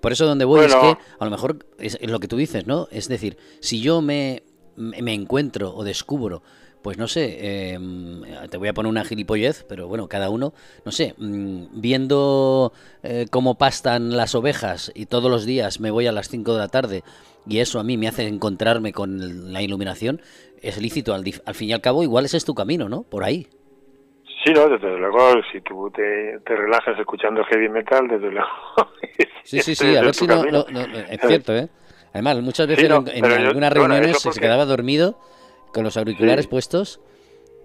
Por 0.00 0.10
eso 0.10 0.26
donde 0.26 0.44
voy 0.44 0.66
es 0.66 0.74
que 0.74 0.96
a 1.20 1.24
lo 1.24 1.30
mejor 1.30 1.66
es 1.78 1.96
lo 2.02 2.18
que 2.18 2.26
tú 2.26 2.36
dices, 2.36 2.66
¿no? 2.66 2.88
Es 2.90 3.06
decir, 3.06 3.38
si 3.60 3.80
yo 3.80 4.00
me, 4.00 4.42
me 4.74 5.14
encuentro 5.14 5.72
o 5.72 5.84
descubro 5.84 6.42
pues 6.82 6.98
no 6.98 7.06
sé, 7.06 7.72
em, 7.72 8.22
te 8.50 8.56
voy 8.56 8.68
a 8.68 8.72
poner 8.72 8.90
una 8.90 9.04
gilipollez, 9.04 9.64
pero 9.68 9.88
bueno, 9.88 10.08
cada 10.08 10.30
uno, 10.30 10.52
no 10.84 10.92
sé, 10.92 11.14
mm, 11.18 11.80
viendo 11.80 12.72
eh, 13.02 13.26
cómo 13.30 13.56
pastan 13.56 14.16
las 14.16 14.34
ovejas 14.34 14.90
y 14.94 15.06
todos 15.06 15.30
los 15.30 15.44
días 15.44 15.80
me 15.80 15.90
voy 15.90 16.06
a 16.06 16.12
las 16.12 16.28
5 16.28 16.54
de 16.54 16.58
la 16.58 16.68
tarde 16.68 17.02
y 17.46 17.58
eso 17.58 17.80
a 17.80 17.84
mí 17.84 17.96
me 17.96 18.08
hace 18.08 18.26
encontrarme 18.26 18.92
con 18.92 19.52
la 19.52 19.62
iluminación, 19.62 20.20
es 20.62 20.80
lícito, 20.80 21.14
al, 21.14 21.24
al 21.44 21.54
fin 21.54 21.70
y 21.70 21.72
al 21.72 21.80
cabo 21.80 22.02
igual 22.02 22.24
ese 22.24 22.36
es 22.36 22.44
tu 22.44 22.54
camino, 22.54 22.88
¿no? 22.88 23.02
Por 23.02 23.24
ahí. 23.24 23.46
Sí, 24.44 24.52
no, 24.54 24.68
desde 24.68 24.96
luego, 24.96 25.32
si 25.52 25.60
tú 25.60 25.90
te, 25.94 26.40
relajas 26.46 26.98
escuchando 26.98 27.44
heavy 27.44 27.68
metal, 27.68 28.08
desde 28.08 28.30
luego. 28.30 28.48
Sí, 29.42 29.60
sí, 29.62 29.74
sí, 29.74 29.96
a 29.96 30.02
ver 30.02 30.14
si 30.14 30.26
no, 30.26 30.44
Es 30.44 31.20
cierto, 31.26 31.56
¿eh? 31.56 31.68
Además, 32.12 32.40
muchas 32.40 32.68
veces 32.68 32.84
en, 32.84 33.24
algunas 33.24 33.72
reuniones 33.72 34.20
se 34.20 34.38
quedaba 34.38 34.64
dormido 34.64 35.18
con 35.72 35.84
los 35.84 35.96
auriculares 35.96 36.46
puestos 36.46 37.00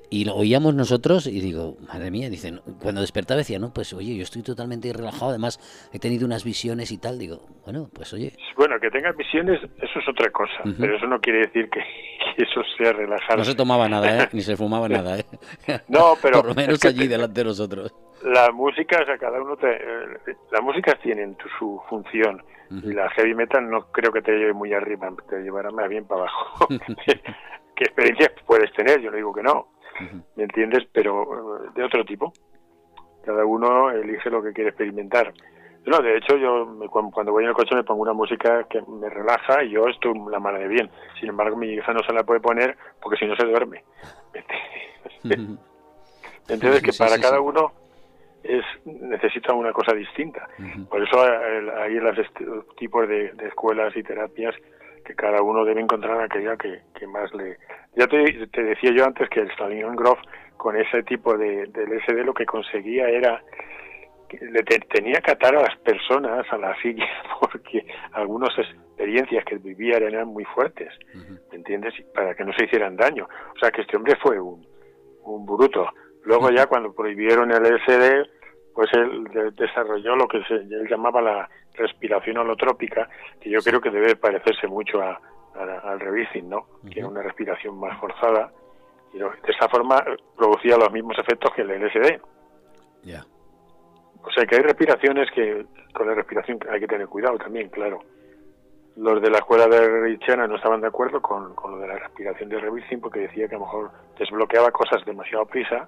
y 0.09 0.25
lo 0.25 0.35
oíamos 0.35 0.73
nosotros 0.73 1.27
y 1.27 1.41
digo, 1.41 1.77
madre 1.87 2.11
mía, 2.11 2.29
dicen, 2.29 2.61
cuando 2.81 3.01
despertaba 3.01 3.39
decía, 3.39 3.59
no, 3.59 3.73
pues 3.73 3.93
oye, 3.93 4.15
yo 4.15 4.23
estoy 4.23 4.43
totalmente 4.43 4.91
relajado, 4.93 5.29
además 5.29 5.59
he 5.93 5.99
tenido 5.99 6.25
unas 6.25 6.43
visiones 6.43 6.91
y 6.91 6.97
tal, 6.97 7.17
digo, 7.17 7.41
bueno, 7.63 7.89
pues 7.93 8.13
oye. 8.13 8.33
Bueno, 8.55 8.79
que 8.79 8.89
tengas 8.89 9.15
visiones, 9.15 9.59
eso 9.63 9.99
es 9.99 10.07
otra 10.07 10.29
cosa, 10.31 10.63
pero 10.79 10.95
eso 10.95 11.07
no 11.07 11.19
quiere 11.19 11.39
decir 11.39 11.69
que, 11.69 11.79
eso 12.37 12.61
sea 12.77 12.93
relajado. 12.93 13.37
No 13.37 13.45
se 13.45 13.55
tomaba 13.55 13.89
nada, 13.89 14.23
¿eh? 14.23 14.29
ni 14.33 14.41
se 14.41 14.55
fumaba 14.55 14.87
nada, 14.89 15.19
¿eh? 15.19 15.25
no, 15.87 16.13
pero... 16.21 16.41
Por 16.41 16.49
lo 16.49 16.55
menos 16.55 16.83
allí 16.85 17.07
delante 17.07 17.41
de 17.41 17.45
nosotros. 17.45 17.93
La 18.23 18.51
música, 18.51 18.99
o 19.01 19.05
sea, 19.05 19.17
cada 19.17 19.41
uno 19.41 19.55
te... 19.57 19.69
Eh, 19.69 20.35
las 20.51 20.61
músicas 20.61 20.99
tienen 21.01 21.37
su 21.59 21.81
función 21.89 22.43
y 22.71 22.93
la 22.93 23.09
heavy 23.11 23.35
metal 23.35 23.69
no 23.69 23.91
creo 23.91 24.11
que 24.11 24.21
te 24.21 24.31
lleve 24.31 24.53
muy 24.53 24.73
arriba, 24.73 25.11
te 25.29 25.41
llevará 25.41 25.69
más 25.71 25.87
bien 25.87 26.05
para 26.05 26.21
abajo. 26.21 26.67
qué 27.75 27.85
experiencias 27.85 28.31
puedes 28.45 28.71
tener, 28.73 29.01
yo 29.01 29.11
no 29.11 29.17
digo 29.17 29.33
que 29.33 29.43
no, 29.43 29.67
¿me 30.35 30.43
entiendes? 30.43 30.87
Pero 30.91 31.65
eh, 31.65 31.69
de 31.75 31.83
otro 31.83 32.03
tipo. 32.05 32.33
Cada 33.23 33.45
uno 33.45 33.89
elige 33.89 34.29
lo 34.29 34.43
que 34.43 34.53
quiere 34.53 34.69
experimentar. 34.69 35.33
No, 35.85 35.99
de 35.99 36.17
hecho, 36.17 36.37
yo 36.37 36.77
cuando 36.89 37.31
voy 37.31 37.43
en 37.43 37.49
el 37.49 37.55
coche 37.55 37.75
me 37.75 37.83
pongo 37.83 38.01
una 38.01 38.13
música 38.13 38.65
que 38.67 38.81
me 38.81 39.09
relaja 39.09 39.63
y 39.63 39.71
yo 39.71 39.87
estoy 39.87 40.13
la 40.31 40.39
mano 40.39 40.57
de 40.59 40.67
bien. 40.67 40.89
Sin 41.19 41.29
embargo, 41.29 41.55
mi 41.57 41.67
hija 41.73 41.93
no 41.93 42.03
se 42.03 42.13
la 42.13 42.23
puede 42.23 42.39
poner 42.39 42.75
porque 43.01 43.17
si 43.17 43.25
no 43.25 43.35
se 43.35 43.45
duerme. 43.45 43.83
Entonces, 46.47 46.81
que 46.81 46.93
para 46.93 47.19
cada 47.19 47.39
uno 47.39 47.71
es 48.43 48.63
necesita 48.85 49.53
una 49.53 49.73
cosa 49.73 49.93
distinta. 49.93 50.47
Por 50.89 51.03
eso 51.03 51.21
hay 51.21 51.95
los 51.95 52.15
tipos 52.77 53.07
de 53.07 53.33
escuelas 53.47 53.95
y 53.95 54.03
terapias 54.03 54.55
que 55.05 55.15
cada 55.15 55.41
uno 55.41 55.63
debe 55.63 55.81
encontrar 55.81 56.19
aquella 56.21 56.57
que, 56.57 57.07
más 57.07 57.33
le... 57.33 57.57
Ya 57.95 58.07
te, 58.07 58.63
decía 58.63 58.91
yo 58.91 59.05
antes 59.05 59.29
que 59.29 59.39
el 59.41 59.95
Grof 59.95 60.19
con 60.57 60.75
ese 60.75 61.03
tipo 61.03 61.37
de, 61.37 61.65
LSD 61.67 62.25
lo 62.25 62.33
que 62.33 62.45
conseguía 62.45 63.07
era 63.07 63.41
que 64.27 64.39
le 64.43 64.63
tenía 64.63 65.21
que 65.21 65.31
atar 65.31 65.55
a 65.55 65.61
las 65.61 65.77
personas 65.77 66.45
a 66.51 66.57
la 66.57 66.75
silla 66.81 67.05
porque 67.39 67.85
algunas 68.13 68.57
experiencias 68.57 69.45
que 69.45 69.57
vivían 69.57 70.03
eran 70.03 70.27
muy 70.27 70.43
fuertes, 70.45 70.91
¿me 71.51 71.57
entiendes? 71.57 71.93
Para 72.13 72.33
que 72.33 72.43
no 72.43 72.53
se 72.53 72.65
hicieran 72.65 72.95
daño. 72.95 73.27
O 73.55 73.59
sea 73.59 73.71
que 73.71 73.81
este 73.81 73.95
hombre 73.95 74.15
fue 74.21 74.39
un, 74.39 74.65
un 75.23 75.45
bruto. 75.45 75.87
Luego 76.23 76.49
ya 76.49 76.65
cuando 76.65 76.93
prohibieron 76.93 77.51
el 77.51 77.61
LSD, 77.61 78.27
pues 78.73 78.89
él 78.93 79.25
desarrolló 79.55 80.15
lo 80.15 80.27
que 80.27 80.43
se, 80.45 80.55
él 80.55 80.87
llamaba 80.89 81.21
la 81.21 81.49
respiración 81.77 82.37
holotrópica, 82.37 83.09
que 83.39 83.49
yo 83.49 83.59
creo 83.59 83.81
que 83.81 83.91
debe 83.91 84.15
parecerse 84.15 84.67
mucho 84.67 85.01
a, 85.01 85.19
al 85.55 85.99
revising, 85.99 86.49
¿no? 86.49 86.67
Que 86.91 86.99
es 86.99 87.05
una 87.05 87.21
respiración 87.21 87.79
más 87.79 87.99
forzada 87.99 88.51
y 89.13 89.19
de 89.19 89.29
esa 89.47 89.69
forma 89.69 90.03
producía 90.35 90.77
los 90.77 90.91
mismos 90.91 91.17
efectos 91.17 91.53
que 91.53 91.61
el 91.61 91.69
LSD. 91.69 92.19
Ya. 93.03 93.23
O 94.21 94.31
sea 94.31 94.45
que 94.45 94.55
hay 94.55 94.61
respiraciones 94.61 95.29
que 95.31 95.65
con 95.93 96.07
la 96.07 96.15
respiración 96.15 96.59
hay 96.69 96.81
que 96.81 96.87
tener 96.87 97.07
cuidado 97.07 97.37
también, 97.37 97.69
claro. 97.69 97.99
Los 98.97 99.21
de 99.21 99.29
la 99.29 99.37
escuela 99.37 99.67
de 99.67 100.01
Richana 100.01 100.47
no 100.47 100.55
estaban 100.55 100.81
de 100.81 100.87
acuerdo 100.87 101.21
con, 101.21 101.53
con 101.55 101.71
lo 101.71 101.77
de 101.79 101.87
la 101.87 101.99
respiración 101.99 102.49
de 102.49 102.59
revising 102.59 102.99
porque 102.99 103.19
decía 103.21 103.47
que 103.47 103.55
a 103.55 103.59
lo 103.59 103.65
mejor 103.65 103.91
desbloqueaba 104.17 104.71
cosas 104.71 105.05
demasiado 105.05 105.45
prisa 105.45 105.87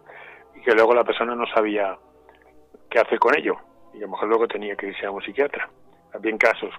y 0.56 0.62
que 0.62 0.74
luego 0.74 0.94
la 0.94 1.04
persona 1.04 1.36
no 1.36 1.46
sabía 1.48 1.98
qué 2.90 3.00
hacer 3.00 3.20
con 3.20 3.38
ello 3.38 3.58
y 3.98 4.04
a 4.04 4.06
lo 4.06 4.10
mejor 4.10 4.30
luego 4.30 4.48
tenía 4.48 4.76
que 4.76 4.88
irse 4.88 5.06
a 5.06 5.12
un 5.12 5.22
psiquiatra. 5.22 5.70
Bien 6.20 6.38
casos, 6.38 6.74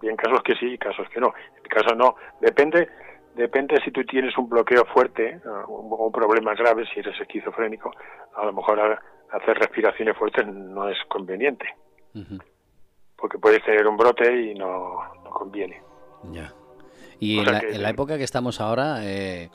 bien 0.00 0.16
casos 0.16 0.42
que 0.42 0.54
sí 0.54 0.66
y 0.74 0.78
casos 0.78 1.08
que 1.08 1.20
no. 1.20 1.32
En 1.56 1.68
caso 1.68 1.94
no, 1.94 2.16
depende 2.40 2.88
depende 3.34 3.80
si 3.84 3.90
tú 3.90 4.04
tienes 4.04 4.36
un 4.36 4.48
bloqueo 4.48 4.84
fuerte 4.86 5.40
o 5.66 6.06
un 6.06 6.12
problema 6.12 6.54
grave, 6.54 6.84
si 6.92 7.00
eres 7.00 7.18
esquizofrénico, 7.20 7.90
a 8.36 8.44
lo 8.44 8.52
mejor 8.52 8.98
hacer 9.30 9.58
respiraciones 9.58 10.16
fuertes 10.16 10.46
no 10.46 10.88
es 10.88 10.98
conveniente. 11.08 11.66
Porque 13.16 13.38
puedes 13.38 13.64
tener 13.64 13.86
un 13.86 13.96
brote 13.96 14.34
y 14.34 14.54
no, 14.54 14.98
conviene. 15.30 15.82
Ya. 16.32 16.52
Y 17.18 17.38
en 17.38 17.82
la, 17.82 17.90
época 17.90 18.16
que 18.16 18.24
estamos 18.24 18.60
ahora, 18.60 19.00
eh, 19.02 19.50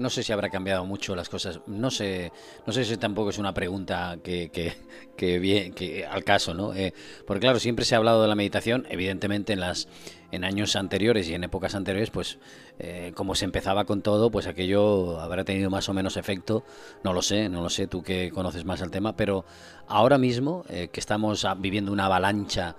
no 0.00 0.08
sé 0.08 0.22
si 0.22 0.32
habrá 0.32 0.48
cambiado 0.48 0.86
mucho 0.86 1.14
las 1.14 1.28
cosas. 1.28 1.60
No 1.66 1.90
sé, 1.90 2.32
no 2.66 2.72
sé 2.72 2.86
si 2.86 2.96
tampoco 2.96 3.28
es 3.28 3.38
una 3.38 3.52
pregunta 3.52 4.16
que, 4.24 4.50
que, 4.50 4.72
que, 5.14 5.72
que 5.76 6.06
al 6.06 6.24
caso, 6.24 6.54
¿no? 6.54 6.74
Eh, 6.74 6.94
porque 7.26 7.40
claro, 7.40 7.60
siempre 7.60 7.84
se 7.84 7.94
ha 7.94 7.98
hablado 7.98 8.22
de 8.22 8.28
la 8.28 8.34
meditación, 8.34 8.86
evidentemente 8.88 9.52
en 9.52 9.60
las 9.60 9.88
en 10.32 10.44
años 10.44 10.74
anteriores 10.74 11.28
y 11.28 11.34
en 11.34 11.44
épocas 11.44 11.74
anteriores, 11.74 12.08
pues 12.10 12.38
eh, 12.78 13.12
como 13.14 13.34
se 13.34 13.44
empezaba 13.44 13.84
con 13.84 14.00
todo, 14.00 14.30
pues 14.30 14.46
aquello 14.46 15.20
habrá 15.20 15.44
tenido 15.44 15.68
más 15.68 15.88
o 15.90 15.92
menos 15.92 16.16
efecto. 16.16 16.64
No 17.04 17.12
lo 17.12 17.20
sé, 17.20 17.50
no 17.50 17.60
lo 17.60 17.68
sé, 17.68 17.86
tú 17.86 18.02
que 18.02 18.30
conoces 18.30 18.64
más 18.64 18.80
el 18.80 18.90
tema, 18.90 19.16
pero 19.16 19.44
ahora 19.86 20.16
mismo 20.16 20.64
eh, 20.70 20.88
que 20.90 21.00
estamos 21.00 21.46
viviendo 21.58 21.92
una 21.92 22.06
avalancha, 22.06 22.74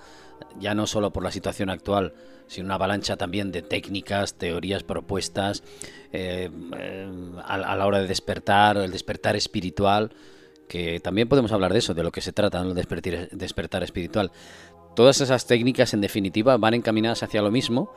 ya 0.60 0.74
no 0.74 0.88
solo 0.88 1.12
por 1.12 1.24
la 1.24 1.32
situación 1.32 1.70
actual, 1.70 2.14
sino 2.48 2.66
una 2.66 2.76
avalancha 2.76 3.18
también 3.18 3.52
de 3.52 3.62
técnicas, 3.62 4.34
teorías, 4.36 4.84
propuestas 4.84 5.64
eh, 6.12 6.50
eh, 6.78 7.10
a, 7.46 7.76
la 7.76 7.86
hora 7.86 8.00
de 8.00 8.08
despertar, 8.08 8.78
el 8.78 8.92
despertar 8.92 9.36
espiritual, 9.36 10.12
que 10.68 11.00
también 11.00 11.30
podemos 11.30 11.52
hablar 11.52 11.74
de 11.74 11.80
eso, 11.80 11.94
de 11.94 12.04
lo 12.04 12.12
que 12.12 12.22
se 12.22 12.34
trata, 12.34 12.62
el 12.62 12.74
despertar, 12.74 13.30
despertar 13.30 13.84
espiritual. 13.84 14.32
Todas 14.96 15.22
esas 15.22 15.48
técnicas, 15.48 15.94
en 15.94 16.02
definitiva, 16.02 16.58
van 16.58 16.74
encaminadas 16.74 17.24
hacia 17.24 17.42
lo 17.42 17.52
mismo, 17.52 17.94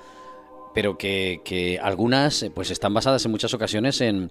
pero 0.75 0.99
que, 0.99 1.79
algunas 1.83 2.47
pues 2.55 2.71
están 2.71 2.95
basadas 2.95 3.25
en 3.25 3.31
muchas 3.31 3.55
ocasiones 3.55 4.01
en, 4.01 4.31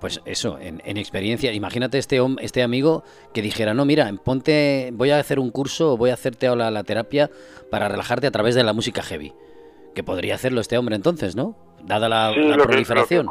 pues 0.00 0.20
eso, 0.24 0.58
en, 0.60 0.96
experiencia. 0.96 1.52
Imagínate 1.52 1.98
este 1.98 2.20
este 2.40 2.62
amigo 2.62 3.02
que 3.34 3.42
dijera, 3.42 3.74
no, 3.74 3.84
mira, 3.84 4.10
ponte, 4.24 4.90
voy 4.92 5.10
a 5.10 5.18
hacer 5.18 5.38
un 5.38 5.50
curso, 5.50 5.96
voy 5.96 6.10
a 6.10 6.14
hacerte 6.14 6.46
ahora 6.46 6.70
la 6.70 6.84
terapia 6.84 7.30
para 7.70 7.88
relajarte 7.88 8.26
a 8.26 8.30
través 8.30 8.54
de 8.54 8.64
la 8.64 8.72
música 8.72 9.02
heavy 9.02 9.32
que 9.94 10.04
podría 10.04 10.36
hacerlo 10.36 10.60
este 10.60 10.78
hombre 10.78 10.94
entonces, 10.94 11.34
¿no? 11.34 11.56
Dada 11.82 12.08
la, 12.08 12.32
proliferación. 12.32 13.30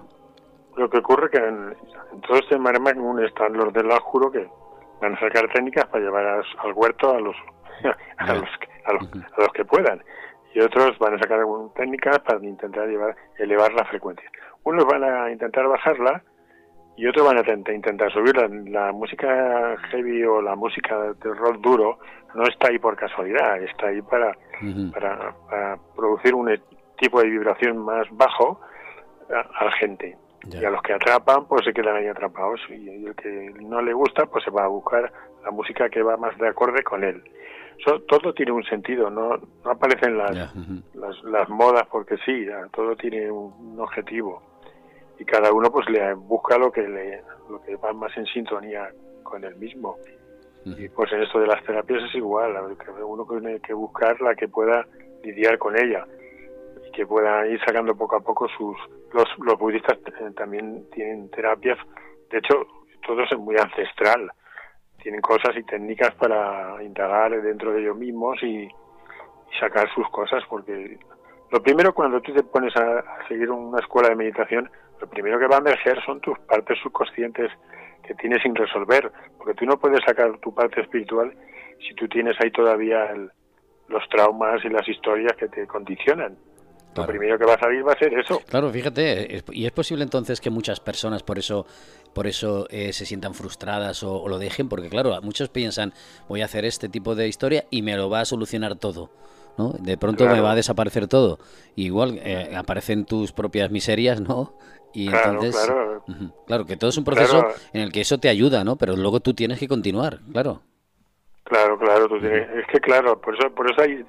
lo, 0.75 0.89
que, 0.89 0.97
ocurre 0.97 1.29
que 1.29 1.37
en, 1.37 1.75
todo 2.27 2.37
este 2.39 2.57
maremagún 2.57 3.23
están 3.23 3.53
los 3.53 3.71
del 3.71 3.89
juro 3.99 4.29
que 4.29 4.45
van 5.01 5.15
a 5.15 5.19
sacar 5.21 5.47
técnicas 5.53 5.85
para 5.85 6.03
llevar 6.03 6.25
al 6.25 6.73
huerto 6.73 7.15
a 7.15 7.21
los 7.21 7.35
a 8.17 8.33
los, 8.33 8.49
a 8.85 8.93
los, 8.93 9.03
a 9.37 9.41
los 9.41 9.53
que 9.53 9.63
puedan 9.63 10.03
y 10.53 10.59
otros 10.59 10.97
van 10.99 11.13
a 11.13 11.19
sacar 11.19 11.39
técnicas 11.75 12.19
para 12.19 12.43
intentar 12.43 12.87
llevar 12.87 13.15
elevar 13.37 13.71
la 13.73 13.85
frecuencia. 13.85 14.29
Unos 14.63 14.85
van 14.85 15.03
a 15.03 15.31
intentar 15.31 15.67
bajarla 15.67 16.21
y 16.97 17.05
otros 17.05 17.27
van 17.27 17.37
a 17.37 17.71
intentar 17.71 18.11
subirla. 18.11 18.49
La 18.69 18.91
música 18.91 19.77
heavy 19.91 20.23
o 20.23 20.41
la 20.41 20.55
música 20.55 21.13
de 21.13 21.33
rock 21.33 21.61
duro 21.61 21.99
no 22.33 22.43
está 22.43 22.69
ahí 22.69 22.79
por 22.79 22.97
casualidad, 22.97 23.61
está 23.61 23.87
ahí 23.87 24.01
para, 24.01 24.35
para, 24.91 25.77
producir 25.95 26.33
un 26.33 26.59
tipo 26.97 27.21
de 27.21 27.29
vibración 27.29 27.77
más 27.77 28.07
bajo 28.11 28.59
a, 29.29 29.65
la 29.65 29.71
gente. 29.73 30.17
Y 30.51 30.63
a 30.63 30.71
los 30.71 30.81
que 30.81 30.93
atrapan, 30.93 31.45
pues 31.47 31.65
se 31.65 31.73
quedan 31.73 31.97
ahí 31.97 32.07
atrapados. 32.07 32.59
Y, 32.69 33.05
el 33.05 33.15
que 33.15 33.53
no 33.61 33.79
le 33.81 33.93
gusta, 33.93 34.25
pues 34.25 34.43
se 34.43 34.49
va 34.49 34.63
a 34.63 34.67
buscar 34.67 35.11
la 35.43 35.51
música 35.51 35.89
que 35.89 36.01
va 36.01 36.17
más 36.17 36.35
de 36.39 36.47
acorde 36.47 36.81
con 36.81 37.03
él. 37.03 37.23
todo 38.07 38.33
tiene 38.33 38.53
un 38.53 38.63
sentido, 38.63 39.11
no, 39.11 39.37
no 39.63 39.71
aparecen 39.71 40.17
las, 40.17 40.31
las, 40.95 41.23
las, 41.23 41.47
modas 41.47 41.83
porque 41.91 42.17
sí, 42.25 42.47
todo 42.71 42.95
tiene 42.95 43.29
un, 43.29 43.79
objetivo 43.79 44.41
y 45.19 45.25
cada 45.25 45.51
uno 45.51 45.71
pues 45.71 45.89
le 45.89 46.13
busca 46.13 46.57
lo 46.57 46.71
que 46.71 46.87
le 46.87 47.21
lo 47.49 47.61
que 47.63 47.75
va 47.75 47.93
más 47.93 48.15
en 48.17 48.25
sintonía 48.25 48.91
con 49.23 49.43
el 49.43 49.55
mismo. 49.55 49.97
Y 50.65 50.89
pues 50.89 51.09
en 51.13 51.23
esto 51.23 51.39
de 51.39 51.47
las 51.47 51.63
terapias 51.63 52.03
es 52.03 52.15
igual, 52.15 52.53
uno 53.05 53.25
tiene 53.25 53.61
que 53.61 53.73
buscar 53.73 54.19
la 54.19 54.35
que 54.35 54.49
pueda 54.49 54.85
lidiar 55.23 55.57
con 55.57 55.77
ella 55.77 56.05
y 56.85 56.91
que 56.91 57.05
pueda 57.05 57.47
ir 57.47 57.57
sacando 57.65 57.95
poco 57.95 58.17
a 58.17 58.19
poco 58.19 58.49
sus... 58.49 58.75
Los, 59.13 59.27
los 59.39 59.57
budistas 59.57 59.97
también 60.35 60.89
tienen 60.91 61.29
terapias, 61.29 61.77
de 62.29 62.39
hecho 62.39 62.67
todo 63.05 63.23
es 63.23 63.37
muy 63.37 63.55
ancestral, 63.55 64.29
tienen 65.01 65.21
cosas 65.21 65.55
y 65.55 65.63
técnicas 65.63 66.13
para 66.15 66.83
indagar 66.83 67.41
dentro 67.41 67.71
de 67.71 67.81
ellos 67.81 67.95
mismos 67.95 68.37
y, 68.43 68.69
sacar 69.57 69.87
sus 69.95 70.07
cosas, 70.09 70.43
porque 70.49 70.99
lo 71.49 71.63
primero 71.63 71.93
cuando 71.93 72.19
tú 72.19 72.33
te 72.33 72.43
pones 72.43 72.75
a, 72.75 73.25
seguir 73.27 73.49
una 73.49 73.79
escuela 73.79 74.09
de 74.09 74.15
meditación, 74.15 74.69
lo 74.99 75.07
primero 75.07 75.39
que 75.39 75.47
va 75.47 75.57
a 75.57 75.59
emerger 75.59 76.03
son 76.05 76.19
tus 76.21 76.37
partes 76.39 76.77
subconscientes 76.81 77.51
que 78.03 78.13
tienes 78.15 78.41
sin 78.41 78.55
resolver, 78.55 79.11
porque 79.37 79.53
tú 79.53 79.65
no 79.65 79.77
puedes 79.77 79.99
sacar 80.05 80.37
tu 80.39 80.53
parte 80.53 80.81
espiritual 80.81 81.33
si 81.85 81.93
tú 81.95 82.07
tienes 82.07 82.35
ahí 82.41 82.51
todavía 82.51 83.13
los 83.87 84.09
traumas 84.09 84.63
y 84.63 84.69
las 84.69 84.87
historias 84.87 85.33
que 85.37 85.47
te 85.47 85.67
condicionan. 85.67 86.37
Lo 86.95 87.05
primero 87.05 87.37
que 87.37 87.45
va 87.45 87.53
a 87.53 87.59
salir 87.59 87.87
va 87.87 87.93
a 87.93 87.99
ser 87.99 88.11
eso. 88.17 88.41
Claro, 88.49 88.71
fíjate, 88.71 89.43
y 89.51 89.65
es 89.67 89.71
posible 89.71 90.03
entonces 90.03 90.41
que 90.41 90.49
muchas 90.49 90.79
personas 90.79 91.21
por 91.21 91.37
eso 91.37 91.67
por 92.13 92.25
eso 92.25 92.65
eh, 92.71 92.93
se 92.93 93.05
sientan 93.05 93.35
frustradas 93.35 94.01
o, 94.01 94.27
lo 94.27 94.39
dejen, 94.39 94.67
porque 94.67 94.89
claro, 94.89 95.15
muchos 95.21 95.49
piensan, 95.49 95.93
voy 96.27 96.41
a 96.41 96.45
hacer 96.45 96.65
este 96.65 96.89
tipo 96.89 97.13
de 97.13 97.27
historia 97.27 97.65
y 97.69 97.83
me 97.83 97.95
lo 97.95 98.09
va 98.09 98.21
a 98.21 98.25
solucionar 98.25 98.75
todo. 98.75 99.11
¿No? 99.57 99.73
De 99.79 99.97
pronto 99.97 100.25
me 100.25 100.41
va 100.41 100.51
a 100.51 100.55
desaparecer 100.55 101.07
todo. 101.07 101.39
igual 101.75 102.19
eh, 102.23 102.55
aparecen 102.55 103.05
tus 103.05 103.31
propias 103.31 103.71
miserias, 103.71 104.21
¿no? 104.21 104.53
Y 104.93 105.07
entonces, 105.07 105.55
claro. 105.55 106.03
claro, 106.47 106.65
que 106.65 106.77
todo 106.77 106.89
es 106.89 106.97
un 106.97 107.03
proceso 107.03 107.45
en 107.73 107.81
el 107.81 107.91
que 107.91 108.01
eso 108.01 108.17
te 108.17 108.29
ayuda, 108.29 108.63
¿no? 108.63 108.77
Pero 108.77 108.95
luego 108.95 109.19
tú 109.19 109.33
tienes 109.33 109.59
que 109.59 109.67
continuar, 109.67 110.19
claro. 110.31 110.61
Claro, 111.43 111.77
claro, 111.77 112.17
es 112.17 112.67
que 112.67 112.79
claro, 112.79 113.21
por 113.21 113.35
eso, 113.35 113.53
por 113.53 113.71
eso 113.71 113.81
hay 113.81 114.03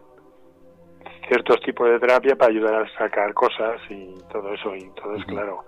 ciertos 1.28 1.60
tipos 1.60 1.88
de 1.88 2.00
terapia 2.00 2.34
para 2.34 2.50
ayudar 2.50 2.74
a 2.74 2.98
sacar 2.98 3.32
cosas 3.34 3.80
y 3.90 4.14
todo 4.32 4.52
eso, 4.54 4.74
y 4.74 4.90
todo 5.00 5.14
es 5.14 5.24
claro. 5.26 5.64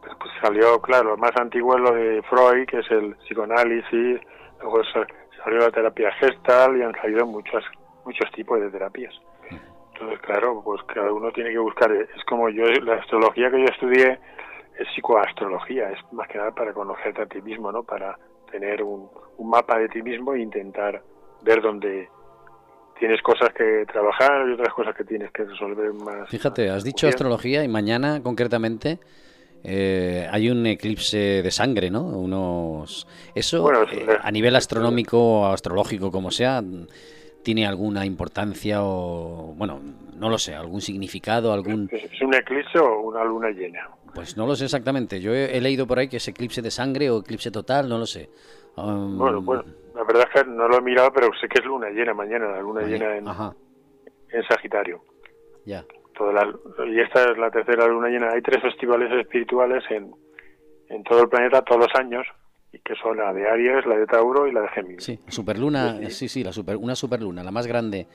Pues, 0.00 0.12
pues, 0.20 0.30
salió, 0.42 0.80
claro, 0.80 1.16
más 1.16 1.32
antiguo 1.36 1.76
es 1.76 1.80
lo 1.82 1.92
de 1.92 2.22
Freud, 2.22 2.66
que 2.66 2.80
es 2.80 2.90
el 2.90 3.14
psicoanálisis, 3.16 4.20
luego 4.60 4.82
salió 5.44 5.58
la 5.60 5.70
terapia 5.70 6.12
gestal 6.14 6.76
y 6.76 6.82
han 6.82 6.94
salido 7.00 7.26
muchos, 7.26 7.64
muchos 8.08 8.30
tipos 8.32 8.58
de 8.60 8.70
terapias. 8.70 9.14
Entonces, 9.92 10.20
claro, 10.20 10.62
pues 10.64 10.82
cada 10.84 11.12
uno 11.12 11.30
tiene 11.32 11.50
que 11.50 11.58
buscar, 11.58 11.92
es 11.92 12.24
como 12.24 12.48
yo, 12.48 12.64
la 12.64 12.94
astrología 12.94 13.50
que 13.50 13.58
yo 13.58 13.66
estudié 13.66 14.18
es 14.78 14.88
psicoastrología, 14.94 15.90
es 15.90 15.98
más 16.12 16.28
que 16.28 16.38
nada 16.38 16.52
para 16.52 16.72
conocerte 16.72 17.22
a 17.22 17.26
ti 17.26 17.42
mismo, 17.42 17.70
¿no? 17.70 17.82
Para 17.82 18.16
tener 18.50 18.82
un, 18.82 19.10
un 19.36 19.50
mapa 19.50 19.78
de 19.78 19.88
ti 19.88 20.02
mismo 20.02 20.34
e 20.34 20.40
intentar 20.40 21.02
ver 21.42 21.60
dónde, 21.60 22.08
tienes 22.98 23.20
cosas 23.22 23.50
que 23.52 23.84
trabajar 23.90 24.48
y 24.48 24.52
otras 24.52 24.72
cosas 24.74 24.94
que 24.94 25.04
tienes 25.04 25.30
que 25.32 25.44
resolver 25.44 25.92
más. 25.92 26.28
Fíjate, 26.28 26.70
has 26.70 26.84
dicho 26.84 27.08
astrología 27.08 27.64
y 27.64 27.68
mañana 27.68 28.22
concretamente 28.22 28.98
eh, 29.64 30.28
hay 30.30 30.50
un 30.50 30.66
eclipse 30.66 31.42
de 31.42 31.50
sangre, 31.50 31.90
¿no? 31.90 32.02
Unos 32.02 33.06
eso 33.34 33.70
eh, 33.72 34.18
a 34.20 34.30
nivel 34.30 34.54
astronómico 34.56 35.18
o 35.18 35.46
astrológico 35.46 36.10
como 36.10 36.30
sea 36.30 36.62
tiene 37.42 37.66
alguna 37.66 38.04
importancia 38.04 38.82
o 38.82 39.54
bueno, 39.56 39.80
no 40.16 40.28
lo 40.28 40.38
sé, 40.38 40.54
algún 40.54 40.80
significado, 40.80 41.52
algún 41.52 41.88
¿Es 41.92 42.20
un 42.20 42.34
eclipse 42.34 42.78
o 42.78 43.00
una 43.00 43.24
luna 43.24 43.50
llena? 43.50 43.88
Pues 44.14 44.36
no 44.36 44.46
lo 44.46 44.56
sé 44.56 44.64
exactamente. 44.64 45.20
Yo 45.20 45.34
he, 45.34 45.60
leído 45.60 45.86
por 45.86 45.98
ahí 45.98 46.08
que 46.08 46.16
es 46.16 46.28
eclipse 46.28 46.62
de 46.62 46.70
sangre 46.70 47.10
o 47.10 47.20
eclipse 47.20 47.50
total, 47.50 47.88
no 47.88 47.98
lo 47.98 48.06
sé. 48.06 48.28
Um, 48.76 49.18
bueno, 49.18 49.40
bueno, 49.42 49.64
la 49.94 50.04
verdad 50.04 50.28
es 50.28 50.42
que 50.42 50.48
no 50.48 50.68
lo 50.68 50.78
he 50.78 50.82
mirado, 50.82 51.12
pero 51.12 51.28
sé 51.40 51.48
que 51.48 51.60
es 51.60 51.64
luna 51.64 51.90
llena 51.90 52.14
mañana, 52.14 52.48
la 52.48 52.60
luna 52.60 52.82
llena 52.82 53.16
en, 53.16 53.26
en 53.26 54.42
Sagitario. 54.48 55.02
Ya. 55.64 55.84
y 56.86 57.00
esta 57.00 57.30
es 57.30 57.38
la 57.38 57.50
tercera 57.50 57.86
luna 57.86 58.08
llena. 58.08 58.30
Hay 58.32 58.42
tres 58.42 58.62
festivales 58.62 59.12
espirituales 59.12 59.84
en, 59.90 60.12
en 60.88 61.02
todo 61.04 61.22
el 61.22 61.28
planeta 61.28 61.62
todos 61.62 61.82
los 61.82 61.94
años, 61.94 62.26
que 62.84 62.94
son 62.96 63.16
la 63.16 63.32
de 63.32 63.48
Aries, 63.48 63.86
la 63.86 63.96
de 63.96 64.06
Tauro 64.06 64.46
y 64.46 64.52
la 64.52 64.62
de 64.62 64.68
Géminis. 64.68 65.04
Sí, 65.04 65.18
superluna, 65.28 65.98
sí, 66.10 66.28
sí, 66.28 66.42
la 66.44 66.52
super, 66.52 66.76
una 66.76 66.94
superluna, 66.94 67.42
la 67.42 67.50
más 67.50 67.66
grande. 67.66 68.06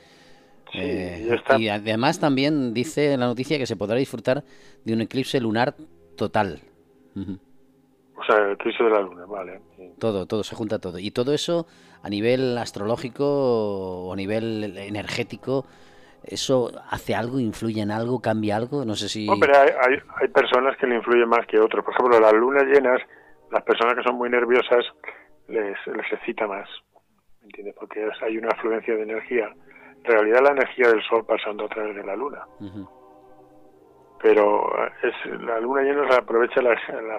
Eh, 0.72 1.38
y, 1.58 1.68
además 1.68 2.18
también 2.18 2.74
dice 2.74 3.16
la 3.16 3.26
noticia 3.26 3.58
que 3.58 3.66
se 3.66 3.76
podrá 3.76 3.96
disfrutar 3.96 4.42
de 4.84 4.92
un 4.92 5.02
eclipse 5.02 5.40
lunar 5.40 5.74
total. 6.16 6.60
O 7.14 8.24
sea, 8.24 8.44
el 8.44 8.52
eclipse 8.52 8.82
de 8.82 8.90
la 8.90 9.00
luna, 9.00 9.24
vale. 9.26 9.60
Todo, 9.98 10.26
todo, 10.26 10.42
se 10.42 10.56
junta 10.56 10.80
todo. 10.80 10.98
Y 10.98 11.10
todo 11.10 11.32
eso 11.32 11.66
a 12.02 12.08
nivel 12.08 12.58
astrológico 12.58 13.24
o 13.24 14.12
a 14.12 14.16
nivel 14.16 14.76
energético, 14.76 15.64
¿eso 16.24 16.70
hace 16.90 17.14
algo, 17.14 17.38
influye 17.38 17.80
en 17.80 17.90
algo, 17.90 18.20
cambia 18.20 18.56
algo? 18.56 18.84
No 18.84 18.94
sé 18.94 19.08
si... 19.08 19.26
No, 19.26 19.36
pero 19.40 19.56
hay, 19.58 19.98
hay, 20.20 20.28
personas 20.28 20.76
que 20.76 20.86
le 20.86 20.96
influyen 20.96 21.28
más 21.28 21.46
que 21.46 21.58
otras. 21.58 21.84
Por 21.84 21.94
ejemplo, 21.94 22.20
las 22.20 22.32
lunas 22.32 22.64
llenas, 22.64 23.00
las 23.50 23.62
personas 23.62 23.94
que 23.94 24.02
son 24.02 24.16
muy 24.16 24.30
nerviosas 24.30 24.84
les, 25.48 25.76
les 25.86 26.12
excita 26.12 26.46
más, 26.46 26.68
¿me 27.40 27.46
entiendes? 27.46 27.74
Porque 27.78 28.08
hay 28.22 28.38
una 28.38 28.48
afluencia 28.48 28.94
de 28.94 29.02
energía. 29.02 29.54
En 29.96 30.04
realidad 30.04 30.40
la 30.42 30.50
energía 30.50 30.88
del 30.88 31.02
Sol 31.02 31.24
pasando 31.26 31.64
a 31.64 31.68
través 31.68 31.96
de 31.96 32.04
la 32.04 32.16
Luna 32.16 32.46
pero 34.24 34.66
es 35.02 35.42
la 35.42 35.60
luna 35.60 35.82
llena 35.82 36.16
aprovecha 36.16 36.62
la, 36.62 36.74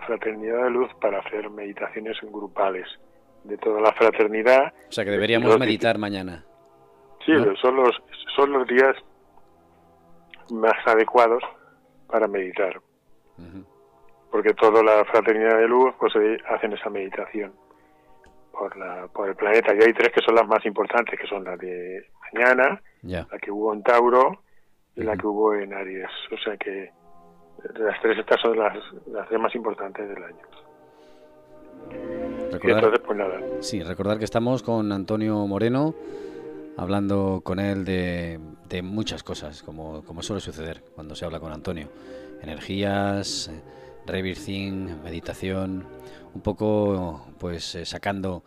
fraternidad 0.08 0.64
de 0.64 0.72
luz 0.72 0.90
para 1.00 1.20
hacer 1.20 1.52
meditaciones 1.52 2.18
grupales 2.24 2.88
de 3.44 3.60
toda 3.60 3.80
la 3.80 3.94
fraternidad. 3.94 4.74
O 4.90 4.92
sea 4.92 5.06
que 5.06 5.12
deberíamos 5.12 5.60
meditar 5.60 6.00
mañana. 6.00 6.44
Sí, 7.24 7.32
son 7.62 7.76
los 7.76 7.92
son 8.36 8.54
los 8.54 8.68
días 8.68 8.96
más 10.50 10.74
adecuados 10.88 11.44
para 12.08 12.28
meditar. 12.28 12.82
Porque 14.32 14.54
toda 14.54 14.84
la 14.84 15.06
fraternidad 15.06 15.58
de 15.58 15.68
luz 15.68 15.94
pues 16.00 16.14
hacen 16.50 16.74
esa 16.74 16.90
meditación 16.90 17.54
por 18.52 18.76
la 18.78 19.08
por 19.08 19.30
el 19.30 19.36
planeta 19.36 19.74
y 19.74 19.84
hay 19.84 19.94
tres 19.94 20.12
que 20.14 20.22
son 20.22 20.36
las 20.36 20.48
más 20.48 20.66
importantes 20.66 21.20
que 21.20 21.28
son 21.28 21.44
la 21.44 21.56
de 21.58 22.06
mañana, 22.34 22.82
la 23.04 23.40
que 23.40 23.52
hubo 23.52 23.74
en 23.74 23.84
Tauro 23.84 24.42
y 24.96 25.04
la 25.04 25.16
que 25.16 25.28
hubo 25.28 25.54
en 25.54 25.74
Aries. 25.74 26.10
O 26.32 26.38
sea 26.38 26.58
que 26.58 26.92
las 27.76 28.02
tres 28.02 28.18
estas 28.20 28.42
son 28.42 28.58
las, 28.58 28.78
las 29.08 29.28
tres 29.28 29.40
más 29.40 29.54
importantes 29.56 30.08
del 30.08 30.24
año. 30.24 30.46
Recordar, 32.52 33.02
pues 33.02 33.18
nada. 33.18 33.40
Sí, 33.60 33.84
recordar 33.84 34.18
que 34.18 34.26
estamos 34.26 34.64
con 34.64 34.92
Antonio 34.92 35.46
Moreno, 35.48 35.94
hablando 36.78 37.42
con 37.44 37.60
él 37.60 37.86
de, 37.86 38.40
de 38.70 38.82
muchas 38.82 39.24
cosas, 39.24 39.62
como, 39.64 40.04
como, 40.06 40.22
suele 40.22 40.40
suceder 40.40 40.84
cuando 40.94 41.16
se 41.16 41.26
habla 41.26 41.40
con 41.40 41.52
Antonio. 41.52 41.90
Energías, 42.42 43.52
reversing, 44.06 45.02
meditación, 45.04 45.86
un 46.34 46.42
poco 46.42 47.28
pues 47.40 47.76
eh, 47.76 47.86
sacando 47.86 48.44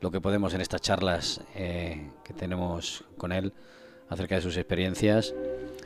lo 0.00 0.10
que 0.10 0.20
podemos 0.20 0.52
en 0.54 0.60
estas 0.60 0.80
charlas 0.80 1.40
eh, 1.54 2.10
que 2.24 2.32
tenemos 2.34 3.04
con 3.16 3.32
él 3.32 3.52
acerca 4.08 4.34
de 4.34 4.40
sus 4.42 4.56
experiencias 4.56 5.34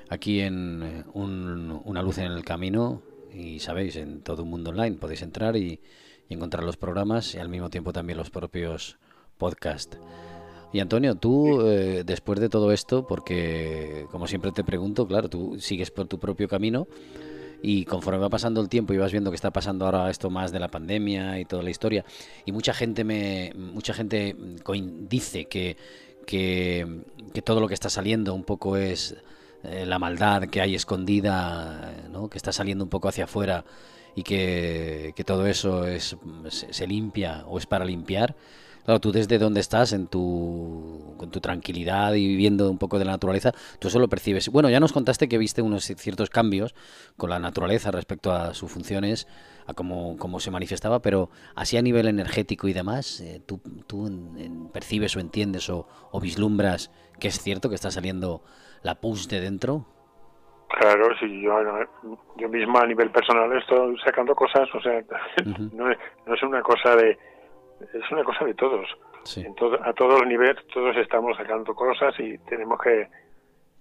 aquí 0.09 0.41
en 0.41 0.83
eh, 0.83 1.05
Una 1.13 2.03
luz 2.03 2.19
en 2.19 2.33
el 2.33 2.45
camino 2.45 3.03
y 3.33 3.59
sabéis, 3.59 3.97
en 3.97 4.23
todo 4.23 4.43
un 4.43 4.51
mundo 4.51 4.71
online 4.71 4.97
podéis 4.97 5.23
entrar 5.23 5.57
y, 5.57 5.81
encontrar 6.29 6.65
los 6.65 6.77
programas 6.77 7.37
y 7.37 7.39
al 7.39 7.49
mismo 7.49 7.71
tiempo 7.71 7.93
también 7.93 8.19
los 8.19 8.31
propios 8.31 8.99
podcasts. 9.39 9.97
Y 10.73 10.81
Antonio, 10.81 11.15
tú 11.15 11.61
eh, 11.61 12.03
después 12.05 12.41
de 12.41 12.49
todo 12.49 12.73
esto, 12.73 13.07
porque 13.07 14.07
como 14.11 14.27
siempre 14.27 14.51
te 14.51 14.65
pregunto, 14.65 15.07
claro, 15.07 15.29
tú 15.29 15.61
sigues 15.61 15.93
por 15.93 16.09
tu 16.09 16.19
propio 16.19 16.49
camino 16.49 16.89
y 17.69 17.85
conforme 17.85 18.21
va 18.21 18.29
pasando 18.29 18.61
el 18.61 18.69
tiempo 18.69 18.95
y 18.95 18.97
vas 18.97 19.11
viendo 19.11 19.33
que 19.33 19.35
está 19.35 19.51
pasando 19.51 19.87
ahora 19.87 20.09
esto 20.09 20.31
más 20.31 20.53
de 20.53 20.61
la 20.61 20.69
pandemia 20.69 21.41
y 21.41 21.45
toda 21.45 21.65
la 21.65 21.71
historia 21.71 22.05
y 22.45 22.53
mucha 22.53 22.73
gente 22.73 23.03
me 23.03 23.53
mucha 23.57 23.93
gente 23.93 24.37
dice 25.09 25.47
que, 25.47 25.77
que, 26.27 27.03
que 27.35 27.43
todo 27.43 27.59
lo 27.59 27.67
que 27.67 27.75
está 27.75 27.91
saliendo 27.91 28.35
un 28.35 28.45
poco 28.45 28.77
es 28.77 29.17
eh, 29.65 29.85
la 29.85 29.99
maldad 29.99 30.45
que 30.45 30.61
hay 30.61 30.77
escondida, 30.77 31.93
¿no? 32.13 32.29
que 32.29 32.39
está 32.39 32.53
saliendo 32.53 32.85
un 32.85 32.91
poco 32.91 33.09
hacia 33.09 33.25
afuera 33.25 33.65
y 34.15 34.23
que, 34.23 35.13
todo 35.27 35.47
eso 35.47 35.87
es, 35.87 36.17
se, 36.49 36.87
limpia 36.87 37.45
o 37.49 37.59
es 37.59 37.67
para 37.67 37.85
limpiar. 37.85 38.37
Claro, 38.87 39.01
tú 39.01 39.11
desde 39.11 39.39
donde 39.39 39.59
estás, 39.59 39.93
en 39.93 40.07
tu, 40.07 41.15
con 41.19 41.33
tu 41.33 41.41
tranquilidad 41.41 42.15
y 42.15 42.25
viviendo 42.25 42.71
un 42.71 42.79
poco 42.79 43.01
de 43.01 43.05
la 43.05 43.11
naturaleza, 43.11 43.51
tú 43.81 43.89
eso 43.89 43.99
lo 43.99 44.07
percibes. 44.07 44.49
Bueno, 44.49 44.71
ya 44.71 44.79
nos 44.79 44.93
contaste 44.93 45.29
que 45.29 45.39
viste 45.39 45.61
unos 45.61 45.83
ciertos 45.85 46.31
cambios 46.31 46.73
con 47.17 47.31
la 47.31 47.41
naturaleza 47.41 47.91
respecto 47.91 48.31
a 48.31 48.55
sus 48.55 48.71
funciones 48.71 49.27
a 49.67 49.75
cómo, 49.75 50.39
se 50.39 50.53
manifestaba, 50.53 51.01
pero 51.01 51.31
así 51.57 51.77
a 51.77 51.83
nivel 51.83 52.07
energético 52.07 52.69
y 52.69 52.73
demás, 52.73 53.21
eh, 53.21 53.43
¿tú, 53.45 53.61
tú 53.89 54.09
percibes 54.73 55.17
o 55.17 55.21
entiendes 55.21 55.69
o, 55.69 55.89
vislumbras 56.23 56.93
que 57.19 57.27
es 57.27 57.41
cierto 57.41 57.69
que 57.69 57.75
está 57.75 57.91
saliendo 57.91 58.43
la 58.85 58.95
pus 59.01 59.29
de 59.29 59.41
dentro? 59.41 59.85
Claro, 60.69 61.09
sí, 61.19 61.43
yo, 61.43 61.57
a 61.57 62.87
nivel 62.87 63.11
personal 63.11 63.53
estoy 63.59 63.99
sacando 64.05 64.33
cosas, 64.37 64.69
o 64.73 64.81
sea, 64.81 65.03
no, 65.73 65.91
es 65.91 66.43
una 66.45 66.63
cosa 66.63 66.95
de, 66.95 67.19
es 67.81 68.11
una 68.11 68.25
cosa 68.25 68.45
de 68.45 68.55
todos. 68.55 68.89
a 69.83 69.93
todos 69.93 70.21
los 70.21 70.27
niveles, 70.29 70.57
todos 70.73 70.97
estamos 70.97 71.37
sacando 71.37 71.75
cosas 71.75 72.15
y 72.19 72.39
tenemos 72.39 72.81
que 72.81 73.09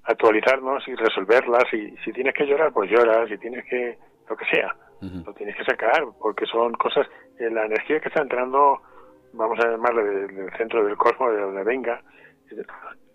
actualizarnos 0.03 0.88
y 0.88 0.95
resolverlas. 0.95 1.65
Y 1.73 1.95
si 2.03 2.12
tienes 2.13 2.34
que 2.34 2.45
llorar, 2.45 2.71
pues 2.71 2.89
lloras. 2.89 3.29
Si 3.29 3.38
tienes 3.38 3.65
que, 3.65 3.97
lo 4.29 4.36
que 4.36 4.45
sea, 4.45 4.75
lo 5.01 5.34
tienes 5.34 5.55
que 5.55 5.65
sacar, 5.65 6.03
porque 6.19 6.45
son 6.45 6.73
cosas, 6.73 7.08
eh, 7.39 7.49
la 7.49 7.65
energía 7.65 7.99
que 7.99 8.08
está 8.08 8.21
entrando, 8.21 8.81
vamos 9.34 9.60
a 9.60 9.69
llamarle 9.69 10.03
del, 10.03 10.51
centro 10.58 10.84
del 10.84 10.97
cosmos, 10.97 11.31
de 11.31 11.41
donde 11.41 11.63
venga, 11.63 12.01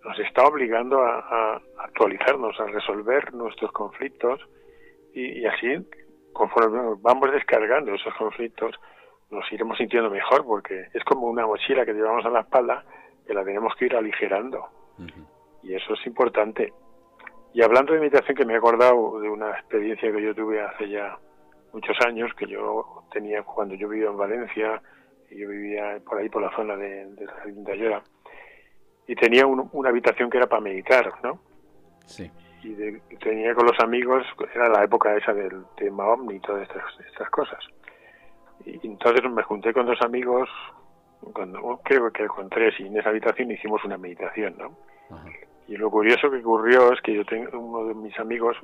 nos 0.04 0.18
está 0.20 0.44
obligando 0.44 1.02
a, 1.02 1.60
actualizarnos, 1.78 2.58
a 2.60 2.66
resolver 2.66 3.32
nuestros 3.34 3.72
conflictos 3.72 4.40
y, 5.14 5.44
así, 5.46 5.84
conforme 6.32 6.96
vamos 7.00 7.32
descargando 7.32 7.94
esos 7.94 8.14
conflictos, 8.14 8.76
nos 9.30 9.50
iremos 9.52 9.78
sintiendo 9.78 10.10
mejor 10.10 10.44
porque 10.44 10.88
es 10.92 11.04
como 11.04 11.28
una 11.28 11.46
mochila 11.46 11.84
que 11.84 11.92
llevamos 11.92 12.24
a 12.26 12.30
la 12.30 12.40
espalda 12.40 12.84
que 13.26 13.34
la 13.34 13.44
tenemos 13.44 13.74
que 13.76 13.86
ir 13.86 13.96
aligerando. 13.96 14.68
Y 15.62 15.74
eso 15.74 15.94
es 15.94 16.06
importante. 16.06 16.72
Y 17.52 17.62
hablando 17.62 17.92
de 17.92 18.00
meditación, 18.00 18.36
que 18.36 18.44
me 18.44 18.54
he 18.54 18.56
acordado 18.56 19.20
de 19.20 19.28
una 19.28 19.50
experiencia 19.50 20.12
que 20.12 20.22
yo 20.22 20.34
tuve 20.34 20.60
hace 20.60 20.88
ya 20.88 21.18
muchos 21.72 21.96
años, 22.04 22.32
que 22.34 22.46
yo 22.46 23.04
tenía 23.12 23.42
cuando 23.42 23.74
yo 23.74 23.88
vivía 23.88 24.08
en 24.08 24.16
Valencia, 24.16 24.82
y 25.30 25.38
yo 25.38 25.48
vivía 25.48 26.00
por 26.04 26.18
ahí, 26.18 26.28
por 26.28 26.42
la 26.42 26.54
zona 26.54 26.76
de, 26.76 27.06
de 27.06 27.26
de 27.46 27.72
Ayora, 27.72 28.02
y 29.06 29.14
tenía 29.14 29.46
una 29.46 29.88
habitación 29.88 30.30
que 30.30 30.38
era 30.38 30.46
para 30.46 30.62
meditar, 30.62 31.12
¿no? 31.22 31.40
Sí. 32.06 32.30
Y, 32.62 32.74
tenía 33.16 33.54
con 33.54 33.66
los 33.66 33.78
amigos, 33.80 34.24
era 34.54 34.68
la 34.68 34.84
época 34.84 35.16
esa 35.16 35.32
del 35.32 35.64
tema 35.76 36.06
OVNI 36.08 36.36
y 36.36 36.40
todas 36.40 36.62
estas, 36.62 36.84
estas 37.08 37.30
cosas. 37.30 37.58
Y 38.64 38.86
entonces 38.86 39.22
me 39.30 39.42
junté 39.42 39.72
con 39.72 39.86
dos 39.86 40.00
amigos, 40.02 40.48
cuando, 41.32 41.80
creo 41.84 42.10
que 42.10 42.26
con 42.26 42.48
tres, 42.48 42.74
y 42.78 42.86
en 42.86 42.98
esa 42.98 43.10
habitación 43.10 43.50
hicimos 43.50 43.84
una 43.84 43.96
meditación, 43.96 44.56
¿no? 44.58 44.76
Y 45.68 45.76
lo 45.76 45.90
curioso 45.90 46.30
que 46.30 46.38
ocurrió 46.38 46.92
es 46.92 47.00
que 47.00 47.14
yo 47.14 47.24
tengo 47.24 47.58
uno 47.58 47.86
de 47.86 47.94
mis 47.94 48.18
amigos, 48.18 48.56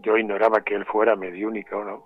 yo 0.00 0.16
ignoraba 0.16 0.60
que 0.60 0.74
él 0.74 0.84
fuera 0.84 1.16
mediúnico, 1.16 1.82
¿no? 1.84 2.04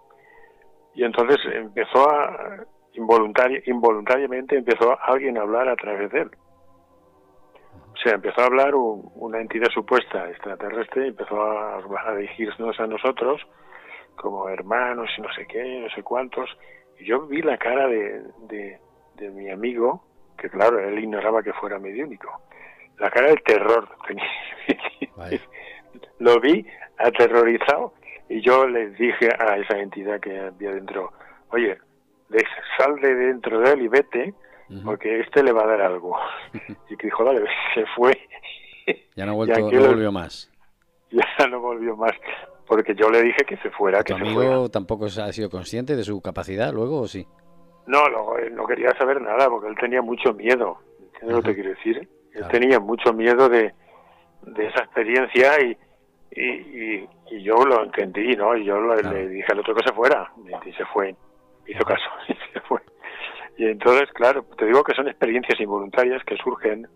Y 0.94 1.04
entonces 1.04 1.38
empezó 1.52 2.08
a, 2.08 2.64
involuntariamente 2.94 4.56
empezó 4.56 4.96
alguien 5.02 5.38
a 5.38 5.42
hablar 5.42 5.68
a 5.68 5.76
través 5.76 6.10
de 6.12 6.20
él. 6.22 6.30
O 7.92 7.96
sea, 7.96 8.14
empezó 8.14 8.40
a 8.40 8.46
hablar 8.46 8.74
una 8.74 9.40
entidad 9.40 9.68
supuesta 9.70 10.28
extraterrestre 10.28 11.08
empezó 11.08 11.40
a, 11.42 11.78
a 11.78 12.14
dirigirnos 12.14 12.78
a 12.78 12.86
nosotros 12.86 13.40
como 14.16 14.48
hermanos 14.48 15.10
y 15.16 15.22
no 15.22 15.32
sé 15.32 15.46
qué, 15.46 15.80
no 15.80 15.88
sé 15.90 16.02
cuántos. 16.02 16.48
Yo 17.00 17.26
vi 17.26 17.42
la 17.42 17.58
cara 17.58 17.86
de, 17.88 18.22
de 18.48 19.30
mi 19.30 19.50
amigo, 19.50 20.04
que 20.38 20.48
claro, 20.48 20.78
él 20.78 20.98
ignoraba 20.98 21.42
que 21.42 21.52
fuera 21.52 21.78
mediúnico 21.78 22.40
la 22.98 23.10
cara 23.10 23.28
del 23.28 23.42
terror. 23.42 23.88
Lo 26.18 26.40
vi 26.40 26.66
aterrorizado 26.98 27.94
y 28.28 28.40
yo 28.40 28.66
le 28.66 28.90
dije 28.90 29.28
a 29.38 29.56
esa 29.58 29.78
entidad 29.78 30.20
que 30.20 30.38
había 30.38 30.72
dentro, 30.72 31.12
oye, 31.50 31.78
sal 32.78 32.96
de 33.00 33.14
dentro 33.14 33.60
de 33.60 33.72
él 33.72 33.82
y 33.82 33.88
vete, 33.88 34.34
porque 34.84 35.20
este 35.20 35.42
le 35.42 35.52
va 35.52 35.64
a 35.64 35.66
dar 35.66 35.82
algo. 35.82 36.16
y 36.88 36.96
que 36.96 37.06
dijo, 37.06 37.24
dale, 37.24 37.44
se 37.74 37.84
fue. 37.94 38.18
Ya 39.14 39.26
no, 39.26 39.34
vuelto, 39.34 39.58
no 39.58 39.86
volvió 39.88 40.12
más. 40.12 40.50
Ya 41.10 41.46
no 41.46 41.60
volvió 41.60 41.96
más, 41.96 42.12
porque 42.66 42.94
yo 42.94 43.10
le 43.10 43.22
dije 43.22 43.44
que 43.46 43.56
se 43.58 43.70
fuera. 43.70 44.02
que 44.02 44.14
¿Tu 44.14 44.20
amigo 44.20 44.68
tampoco 44.70 45.06
ha 45.06 45.32
sido 45.32 45.50
consciente 45.50 45.96
de 45.96 46.04
su 46.04 46.20
capacidad 46.20 46.72
luego 46.72 47.00
o 47.00 47.08
sí? 47.08 47.26
No, 47.86 48.08
no, 48.08 48.66
quería 48.66 48.96
saber 48.96 49.20
nada, 49.20 49.48
porque 49.48 49.68
él 49.68 49.76
tenía 49.78 50.00
mucho 50.00 50.32
miedo. 50.32 50.78
¿Entiendes 51.12 51.36
lo 51.36 51.42
que 51.42 51.54
quiero 51.54 51.70
decir? 51.70 52.08
Él 52.32 52.48
tenía 52.50 52.80
mucho 52.80 53.12
miedo 53.12 53.48
de, 53.48 53.72
de 54.42 54.66
esa 54.66 54.84
experiencia 54.84 55.60
y, 55.60 55.76
y, 56.32 57.08
y, 57.30 57.42
yo 57.42 57.56
lo 57.64 57.84
entendí, 57.84 58.34
¿no? 58.36 58.56
Y 58.56 58.64
yo 58.64 58.80
le 58.80 59.28
dije 59.28 59.52
al 59.52 59.60
otro 59.60 59.74
que 59.74 59.86
se 59.86 59.92
fuera 59.92 60.32
y 60.64 60.72
se 60.72 60.84
fue, 60.86 61.14
hizo 61.66 61.84
caso 61.84 62.08
y 62.28 62.52
se 62.52 62.60
fue. 62.60 62.80
Y 63.56 63.66
entonces, 63.66 64.10
claro, 64.12 64.44
te 64.56 64.66
digo 64.66 64.82
que 64.82 64.94
son 64.94 65.08
experiencias 65.08 65.60
involuntarias 65.60 66.22
que 66.24 66.36
surgen 66.36 66.88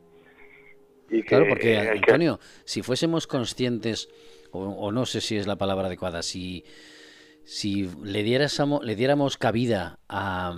y 1.08 1.22
que... 1.22 1.28
Claro, 1.28 1.46
porque, 1.48 1.78
Antonio, 1.78 2.40
si 2.64 2.82
fuésemos 2.82 3.26
conscientes, 3.26 4.08
o, 4.52 4.92
no 4.92 5.06
sé 5.06 5.20
si 5.20 5.36
es 5.36 5.46
la 5.46 5.56
palabra 5.56 5.86
adecuada, 5.86 6.22
si, 6.22 6.64
si 7.44 7.90
le, 8.02 8.22
diéramos, 8.22 8.84
le 8.84 8.96
diéramos 8.96 9.36
cabida 9.36 9.98
a, 10.08 10.54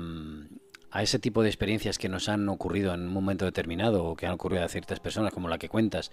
a 0.90 1.02
ese 1.02 1.18
tipo 1.18 1.42
de 1.42 1.48
experiencias 1.48 1.98
que 1.98 2.08
nos 2.08 2.28
han 2.28 2.48
ocurrido 2.48 2.94
en 2.94 3.02
un 3.02 3.12
momento 3.12 3.44
determinado 3.44 4.04
o 4.04 4.16
que 4.16 4.26
han 4.26 4.32
ocurrido 4.32 4.64
a 4.64 4.68
ciertas 4.68 5.00
personas, 5.00 5.32
como 5.32 5.48
la 5.48 5.58
que 5.58 5.68
cuentas, 5.68 6.10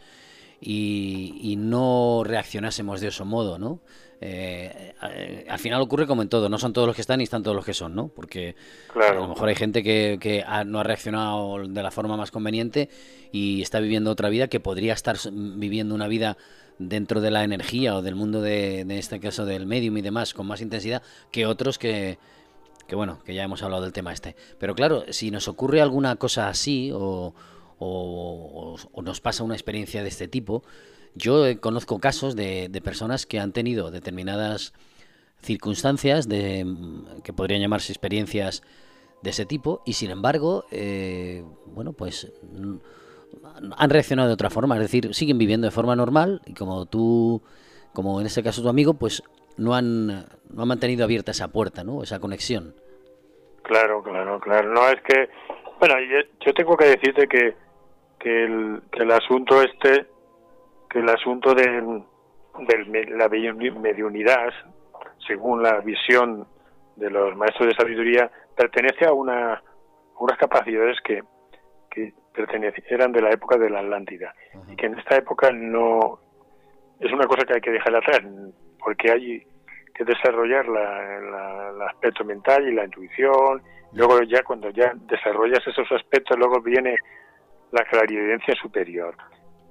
y, 0.59 1.55
no 1.57 2.23
reaccionásemos 2.25 3.01
de 3.01 3.09
ese 3.09 3.23
modo, 3.23 3.59
¿no? 3.59 3.81
Eh, 4.19 4.95
eh, 5.03 5.45
al 5.47 5.59
final 5.59 5.81
ocurre 5.81 6.07
como 6.07 6.23
en 6.23 6.29
todo, 6.29 6.49
no 6.49 6.57
son 6.57 6.73
todos 6.73 6.87
los 6.87 6.95
que 6.95 7.01
están 7.01 7.21
y 7.21 7.23
están 7.23 7.43
todos 7.43 7.55
los 7.55 7.65
que 7.65 7.73
son, 7.73 7.93
¿no? 7.93 8.07
Porque 8.07 8.55
a 8.95 9.13
lo 9.13 9.27
mejor 9.27 9.49
hay 9.49 9.55
gente 9.55 9.83
que, 9.83 10.17
que 10.19 10.43
no 10.65 10.79
ha 10.79 10.83
reaccionado 10.83 11.67
de 11.67 11.83
la 11.83 11.91
forma 11.91 12.17
más 12.17 12.31
conveniente 12.31 12.89
y 13.31 13.61
está 13.61 13.79
viviendo 13.79 14.09
otra 14.09 14.29
vida 14.29 14.47
que 14.47 14.59
podría 14.59 14.93
estar 14.93 15.17
viviendo 15.31 15.93
una 15.93 16.07
vida 16.07 16.37
dentro 16.79 17.21
de 17.21 17.31
la 17.31 17.43
energía 17.43 17.95
o 17.95 18.01
del 18.01 18.15
mundo 18.15 18.41
de, 18.41 18.81
en 18.81 18.91
este 18.91 19.19
caso 19.19 19.45
del 19.45 19.65
medium 19.65 19.97
y 19.97 20.01
demás 20.01 20.33
con 20.33 20.47
más 20.47 20.61
intensidad 20.61 21.01
que 21.31 21.45
otros 21.45 21.77
que, 21.77 22.19
que 22.87 22.95
bueno, 22.95 23.19
que 23.23 23.35
ya 23.35 23.43
hemos 23.43 23.61
hablado 23.63 23.83
del 23.83 23.93
tema 23.93 24.13
este. 24.13 24.35
Pero 24.59 24.73
claro, 24.73 25.03
si 25.11 25.29
nos 25.29 25.47
ocurre 25.47 25.81
alguna 25.81 26.15
cosa 26.15 26.49
así 26.49 26.91
o, 26.93 27.33
nos 29.03 29.21
pasa 29.21 29.43
una 29.43 29.53
experiencia 29.53 30.01
de 30.01 30.09
este 30.09 30.27
tipo, 30.27 30.63
yo 31.13 31.59
conozco 31.59 31.99
casos 31.99 32.35
de, 32.35 32.81
personas 32.83 33.25
que 33.25 33.39
han 33.39 33.51
tenido 33.51 33.91
determinadas 33.91 34.73
circunstancias 35.41 36.27
de, 36.27 36.65
que 37.23 37.33
podrían 37.33 37.61
llamarse 37.61 37.91
experiencias 37.91 38.63
de 39.21 39.29
ese 39.29 39.45
tipo 39.45 39.81
y 39.85 39.93
sin 39.93 40.11
embargo, 40.11 40.65
eh, 40.71 41.43
bueno, 41.65 41.93
pues 41.93 42.31
han 43.77 43.89
reaccionado 43.89 44.27
de 44.27 44.33
otra 44.33 44.49
forma, 44.49 44.75
es 44.75 44.81
decir, 44.81 45.13
siguen 45.13 45.37
viviendo 45.37 45.67
de 45.67 45.71
forma 45.71 45.95
normal 45.95 46.41
y 46.45 46.53
como 46.53 46.85
tú, 46.85 47.41
como 47.93 48.19
en 48.19 48.27
este 48.27 48.43
caso 48.43 48.61
tu 48.61 48.69
amigo, 48.69 48.93
pues 48.93 49.23
no 49.57 49.73
han, 49.73 50.07
no 50.07 50.61
han 50.61 50.67
mantenido 50.67 51.03
abierta 51.03 51.31
esa 51.31 51.49
puerta, 51.49 51.83
¿no? 51.83 52.03
Esa 52.03 52.19
conexión. 52.19 52.73
Claro, 53.63 54.01
claro, 54.01 54.39
claro. 54.39 54.71
No, 54.71 54.87
es 54.87 55.01
que, 55.01 55.29
bueno, 55.79 55.95
yo, 56.39 56.53
tengo 56.53 56.77
que 56.77 56.85
decirte 56.85 57.27
que, 57.27 57.55
que, 58.19 58.45
el, 58.45 58.81
que 58.91 59.03
el 59.03 59.11
asunto 59.11 59.61
este, 59.61 60.05
que 60.89 60.99
el 60.99 61.09
asunto 61.09 61.53
de, 61.53 62.03
la 63.09 63.29
mediunidad, 63.29 64.53
según 65.27 65.63
la 65.63 65.79
visión 65.81 66.47
de 66.95 67.09
los 67.09 67.35
maestros 67.35 67.69
de 67.69 67.75
sabiduría, 67.75 68.31
pertenece 68.55 69.05
a 69.05 69.13
una, 69.13 69.61
unas 70.19 70.37
capacidades 70.37 70.97
que, 71.03 71.23
que 71.91 72.13
eran 72.89 73.11
de 73.11 73.21
la 73.21 73.31
época 73.31 73.57
de 73.57 73.69
la 73.69 73.79
Atlántida 73.79 74.33
y 74.67 74.75
que 74.75 74.85
en 74.85 74.97
esta 74.97 75.17
época 75.17 75.51
no 75.51 76.19
es 76.99 77.11
una 77.11 77.25
cosa 77.25 77.45
que 77.45 77.55
hay 77.55 77.61
que 77.61 77.71
dejar 77.71 77.95
atrás 77.95 78.21
porque 78.79 79.11
hay 79.11 79.47
que 79.93 80.03
desarrollar 80.03 80.65
el 80.65 81.81
aspecto 81.81 82.23
mental 82.23 82.67
y 82.67 82.73
la 82.73 82.85
intuición. 82.85 83.61
Luego 83.93 84.21
ya 84.23 84.43
cuando 84.43 84.69
ya 84.69 84.93
desarrollas 84.95 85.65
esos 85.65 85.91
aspectos, 85.91 86.37
luego 86.37 86.61
viene 86.61 86.95
la 87.71 87.83
clarividencia 87.85 88.53
superior. 88.61 89.15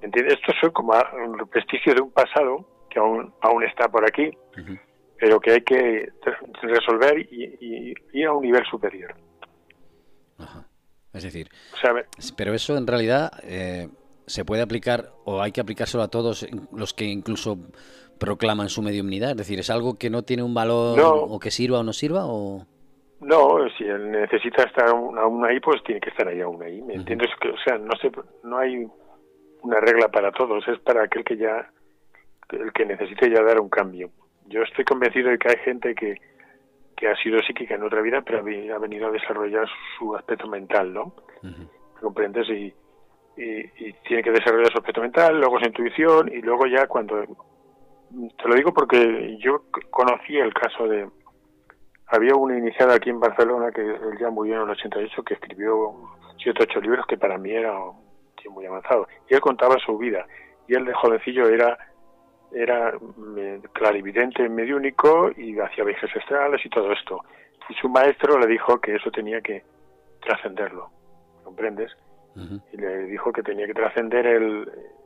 ¿Entiendes? 0.01 0.35
Esto 0.35 0.51
es 0.61 0.73
como 0.73 0.93
un 0.93 1.49
vestigio 1.51 1.95
de 1.95 2.01
un 2.01 2.11
pasado 2.11 2.65
que 2.89 2.99
aún, 2.99 3.33
aún 3.41 3.63
está 3.63 3.87
por 3.87 4.05
aquí, 4.05 4.31
pero 5.17 5.39
que 5.39 5.51
hay 5.51 5.61
que 5.61 6.11
resolver 6.61 7.19
y, 7.19 7.93
ir 8.13 8.27
a 8.27 8.33
un 8.33 8.43
nivel 8.43 8.65
superior. 8.65 9.15
Es 11.17 11.23
decir, 11.23 11.49
pero 12.35 12.53
eso 12.53 12.77
en 12.77 12.87
realidad 12.87 13.31
eh, 13.43 13.89
se 14.25 14.45
puede 14.45 14.61
aplicar 14.61 15.11
o 15.25 15.41
hay 15.41 15.51
que 15.51 15.61
aplicárselo 15.61 16.03
a 16.03 16.09
todos 16.09 16.47
los 16.71 16.93
que 16.93 17.05
incluso 17.05 17.57
proclaman 18.17 18.69
su 18.69 18.81
mediunidad? 18.81 19.31
Es 19.31 19.37
decir, 19.37 19.59
¿es 19.59 19.69
algo 19.69 19.97
que 19.97 20.09
no 20.09 20.23
tiene 20.23 20.43
un 20.43 20.53
valor 20.53 20.99
o 21.01 21.39
que 21.39 21.51
sirva 21.51 21.79
o 21.79 21.83
no 21.83 21.93
sirva? 21.93 22.25
o 22.25 22.65
No, 23.21 23.69
si 23.77 23.85
él 23.85 24.11
necesita 24.11 24.63
estar 24.63 24.89
aún 24.89 25.45
ahí, 25.45 25.59
pues 25.59 25.81
tiene 25.83 26.01
que 26.01 26.09
estar 26.09 26.27
ahí 26.27 26.41
aún 26.41 26.61
ahí. 26.61 26.81
¿Me 26.81 26.95
entiendes? 26.95 27.29
O 27.41 27.57
sea, 27.63 27.77
no, 27.77 27.95
se, 28.01 28.11
no 28.43 28.57
hay 28.57 28.87
una 29.61 29.79
regla 29.79 30.09
para 30.09 30.31
todos, 30.31 30.67
es 30.67 30.79
para 30.79 31.03
aquel 31.03 31.23
que 31.23 31.37
ya, 31.37 31.69
el 32.51 32.71
que 32.73 32.85
necesite 32.85 33.29
ya 33.29 33.41
dar 33.43 33.59
un 33.59 33.69
cambio. 33.69 34.09
Yo 34.47 34.61
estoy 34.61 34.85
convencido 34.85 35.29
de 35.29 35.37
que 35.37 35.49
hay 35.49 35.57
gente 35.63 35.95
que, 35.95 36.17
que 36.97 37.07
ha 37.07 37.15
sido 37.17 37.39
psíquica 37.43 37.75
en 37.75 37.83
otra 37.83 38.01
vida, 38.01 38.21
pero 38.21 38.39
ha 38.39 38.79
venido 38.79 39.07
a 39.07 39.11
desarrollar 39.11 39.67
su 39.97 40.15
aspecto 40.15 40.47
mental, 40.47 40.91
¿no? 40.91 41.13
¿Comprendes? 42.01 42.49
Y, 42.49 42.73
y, 43.37 43.93
tiene 44.07 44.23
que 44.23 44.31
desarrollar 44.31 44.71
su 44.71 44.79
aspecto 44.79 45.01
mental, 45.01 45.39
luego 45.39 45.59
su 45.59 45.65
intuición, 45.65 46.29
y 46.29 46.41
luego 46.41 46.65
ya 46.65 46.87
cuando... 46.87 47.21
Te 47.21 48.47
lo 48.47 48.55
digo 48.55 48.73
porque 48.73 49.37
yo 49.37 49.63
conocí 49.91 50.37
el 50.37 50.53
caso 50.53 50.87
de... 50.87 51.07
Había 52.07 52.35
una 52.35 52.57
iniciada 52.57 52.95
aquí 52.95 53.09
en 53.09 53.19
Barcelona, 53.19 53.71
que 53.71 53.81
él 53.81 54.17
ya 54.19 54.29
murió 54.29 54.55
en 54.55 54.61
el 54.63 54.69
88, 54.71 55.23
que 55.23 55.33
escribió 55.35 55.93
siete 56.41 56.63
ocho 56.63 56.79
libros 56.79 57.05
que 57.05 57.17
para 57.17 57.37
mí 57.37 57.51
era 57.51 57.73
muy 58.49 58.65
avanzado. 58.65 59.07
Y 59.29 59.35
él 59.35 59.41
contaba 59.41 59.77
su 59.85 59.97
vida. 59.97 60.25
Y 60.67 60.75
él 60.75 60.85
de 60.85 60.93
jovencillo 60.93 61.47
era 61.47 61.77
era 62.51 62.93
mm, 62.93 63.61
clarividente 63.73 64.47
mediúnico 64.49 65.31
y 65.35 65.59
hacía 65.59 65.83
viajes 65.83 66.09
astrales 66.15 66.65
y 66.65 66.69
todo 66.69 66.91
esto. 66.91 67.23
Y 67.69 67.73
su 67.75 67.89
maestro 67.89 68.39
le 68.39 68.47
dijo 68.47 68.79
que 68.79 68.95
eso 68.95 69.11
tenía 69.11 69.41
que 69.41 69.63
trascenderlo, 70.21 70.89
¿comprendes? 71.43 71.91
Y 72.71 72.77
le 72.77 73.05
dijo 73.05 73.31
que 73.31 73.41
tenía 73.41 73.65
que 73.65 73.73
trascender 73.73 74.27
el, 74.27 74.65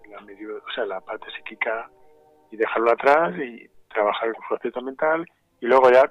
la, 0.10 0.18
o 0.18 0.72
sea, 0.76 0.86
la 0.86 1.00
parte 1.00 1.28
psíquica 1.32 1.90
y 2.52 2.58
dejarlo 2.58 2.92
atrás 2.92 3.34
y 3.38 3.70
trabajar 3.88 4.34
con 4.34 4.48
su 4.50 4.56
aspecto 4.56 4.82
mental 4.82 5.26
y 5.62 5.68
luego 5.68 5.90
ya, 5.90 6.10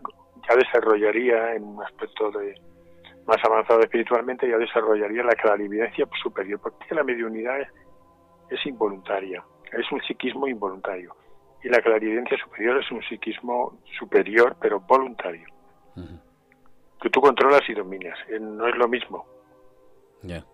ya 0.48 0.56
desarrollaría 0.56 1.54
en 1.54 1.64
un 1.64 1.82
aspecto 1.82 2.30
de, 2.30 2.54
más 3.26 3.38
avanzado 3.44 3.80
espiritualmente, 3.80 4.48
ya 4.48 4.56
desarrollaría 4.58 5.22
la 5.22 5.34
clarividencia 5.34 6.06
superior, 6.22 6.60
porque 6.60 6.94
la 6.94 7.04
mediunidad 7.04 7.60
es 8.48 8.66
involuntaria, 8.66 9.44
es 9.72 9.90
un 9.92 10.00
psiquismo 10.02 10.46
involuntario 10.46 11.14
y 11.62 11.68
la 11.68 11.80
clarividencia 11.80 12.38
superior 12.38 12.78
es 12.78 12.90
un 12.90 13.02
psiquismo 13.02 13.78
superior 13.98 14.56
pero 14.60 14.80
voluntario. 14.80 15.46
Que 17.02 17.10
tú 17.10 17.20
controlas 17.20 17.62
y 17.68 17.74
dominas, 17.74 18.18
eh, 18.28 18.38
no 18.38 18.66
es 18.66 18.76
lo 18.76 18.86
mismo. 18.88 19.26
Ya. 20.22 20.44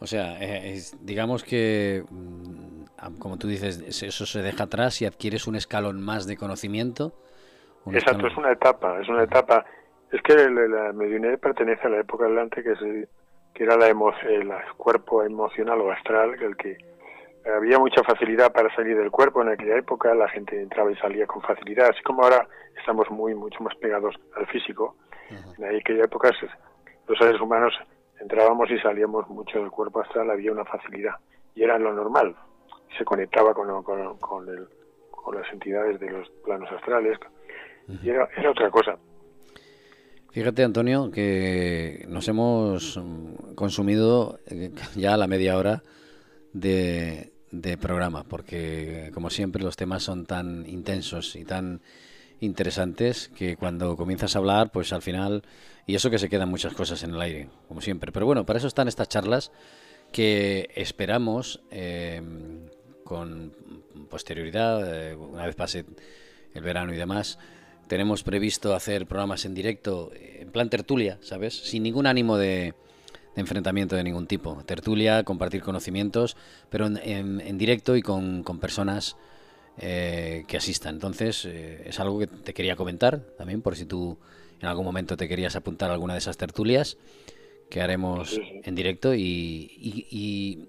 O 0.00 0.06
sea, 0.06 0.36
eh, 0.40 0.78
digamos 1.00 1.42
que, 1.42 2.04
mm, 2.08 3.18
como 3.18 3.38
tú 3.38 3.48
dices, 3.48 4.02
eso 4.02 4.26
se 4.26 4.42
deja 4.42 4.64
atrás 4.64 5.00
y 5.02 5.06
adquieres 5.06 5.46
un 5.46 5.56
escalón 5.56 6.00
más 6.00 6.26
de 6.26 6.36
conocimiento. 6.36 7.12
Exacto, 7.86 8.26
es 8.26 8.36
una 8.36 8.52
etapa, 8.52 9.00
es 9.00 9.08
una 9.08 9.24
etapa. 9.24 9.64
Es 10.12 10.22
que 10.22 10.34
la, 10.34 10.92
mediunidad 10.92 11.38
pertenece 11.38 11.86
a 11.86 11.90
la 11.90 12.00
época 12.00 12.26
adelante 12.26 12.62
que, 12.62 13.08
que 13.54 13.64
era 13.64 13.76
la 13.76 13.88
el 13.88 14.50
cuerpo 14.76 15.22
emocional 15.22 15.80
o 15.80 15.90
astral, 15.90 16.34
el 16.42 16.56
que 16.56 16.78
había 17.44 17.78
mucha 17.78 18.02
facilidad 18.02 18.52
para 18.52 18.74
salir 18.74 18.96
del 18.96 19.10
cuerpo 19.10 19.42
en 19.42 19.48
aquella 19.48 19.78
época, 19.78 20.14
la 20.14 20.28
gente 20.28 20.60
entraba 20.60 20.90
y 20.90 20.96
salía 20.96 21.26
con 21.26 21.42
facilidad, 21.42 21.88
así 21.90 22.02
como 22.02 22.22
ahora 22.22 22.46
estamos 22.78 23.10
muy 23.10 23.34
mucho 23.34 23.62
más 23.62 23.74
pegados 23.76 24.14
al 24.36 24.46
físico. 24.46 24.96
En 25.58 25.64
aquella 25.64 26.04
época 26.04 26.30
los 27.06 27.18
seres 27.18 27.40
humanos 27.40 27.74
entrábamos 28.20 28.70
y 28.70 28.78
salíamos 28.78 29.28
mucho 29.28 29.60
del 29.60 29.70
cuerpo 29.70 30.00
astral, 30.00 30.30
había 30.30 30.52
una 30.52 30.64
facilidad 30.64 31.14
y 31.54 31.62
era 31.62 31.78
lo 31.78 31.92
normal. 31.92 32.34
Se 32.96 33.04
conectaba 33.04 33.52
con, 33.54 33.82
con, 33.82 34.18
con, 34.18 34.48
el, 34.48 34.66
con 35.10 35.36
las 35.36 35.50
entidades 35.52 36.00
de 36.00 36.10
los 36.10 36.28
planos 36.44 36.70
astrales 36.72 37.18
y 38.02 38.10
era, 38.10 38.28
era 38.36 38.50
otra 38.50 38.70
cosa. 38.70 38.96
Fíjate, 40.30 40.62
Antonio, 40.62 41.10
que 41.10 42.04
nos 42.08 42.28
hemos 42.28 43.00
consumido 43.54 44.38
eh, 44.46 44.70
ya 44.94 45.14
a 45.14 45.16
la 45.16 45.26
media 45.26 45.56
hora 45.56 45.82
de, 46.52 47.32
de 47.50 47.78
programa, 47.78 48.24
porque 48.24 49.10
como 49.14 49.30
siempre 49.30 49.62
los 49.62 49.76
temas 49.76 50.02
son 50.02 50.26
tan 50.26 50.66
intensos 50.68 51.36
y 51.36 51.44
tan 51.44 51.80
interesantes 52.40 53.30
que 53.36 53.56
cuando 53.56 53.96
comienzas 53.96 54.36
a 54.36 54.38
hablar, 54.38 54.70
pues 54.70 54.92
al 54.92 55.02
final, 55.02 55.42
y 55.86 55.94
eso 55.94 56.10
que 56.10 56.18
se 56.18 56.28
quedan 56.28 56.48
muchas 56.48 56.74
cosas 56.74 57.02
en 57.02 57.14
el 57.14 57.20
aire, 57.20 57.48
como 57.66 57.80
siempre. 57.80 58.12
Pero 58.12 58.26
bueno, 58.26 58.44
para 58.46 58.58
eso 58.58 58.68
están 58.68 58.88
estas 58.88 59.08
charlas 59.08 59.50
que 60.12 60.70
esperamos 60.74 61.60
eh, 61.70 62.22
con 63.04 63.52
posterioridad, 64.08 65.10
eh, 65.10 65.14
una 65.14 65.46
vez 65.46 65.56
pase 65.56 65.84
el 66.54 66.62
verano 66.62 66.92
y 66.92 66.96
demás. 66.96 67.38
Tenemos 67.88 68.22
previsto 68.22 68.74
hacer 68.74 69.06
programas 69.06 69.44
en 69.46 69.54
directo, 69.54 70.12
en 70.14 70.50
plan 70.50 70.68
tertulia, 70.68 71.18
¿sabes? 71.22 71.54
Sin 71.54 71.82
ningún 71.82 72.06
ánimo 72.06 72.36
de, 72.36 72.74
enfrentamiento 73.36 73.96
de 73.96 74.04
ningún 74.04 74.26
tipo. 74.26 74.62
Tertulia, 74.64 75.24
compartir 75.24 75.62
conocimientos, 75.62 76.36
pero 76.70 76.86
en, 76.86 77.58
directo 77.58 77.96
y 77.96 78.02
con, 78.02 78.42
personas 78.60 79.16
eh, 79.78 80.44
que 80.48 80.56
asistan. 80.56 80.96
Entonces, 80.96 81.44
eh, 81.44 81.82
es 81.86 82.00
algo 82.00 82.18
que 82.18 82.26
te 82.26 82.54
quería 82.54 82.76
comentar 82.76 83.20
también, 83.36 83.62
por 83.62 83.76
si 83.76 83.86
tú 83.86 84.18
en 84.60 84.68
algún 84.68 84.84
momento 84.84 85.16
te 85.16 85.28
querías 85.28 85.56
apuntar 85.56 85.90
a 85.90 85.94
alguna 85.94 86.14
de 86.14 86.18
esas 86.18 86.36
tertulias 86.36 86.96
que 87.70 87.80
haremos 87.82 88.40
en 88.64 88.74
directo 88.74 89.14
y, 89.14 89.70
y, 89.78 90.68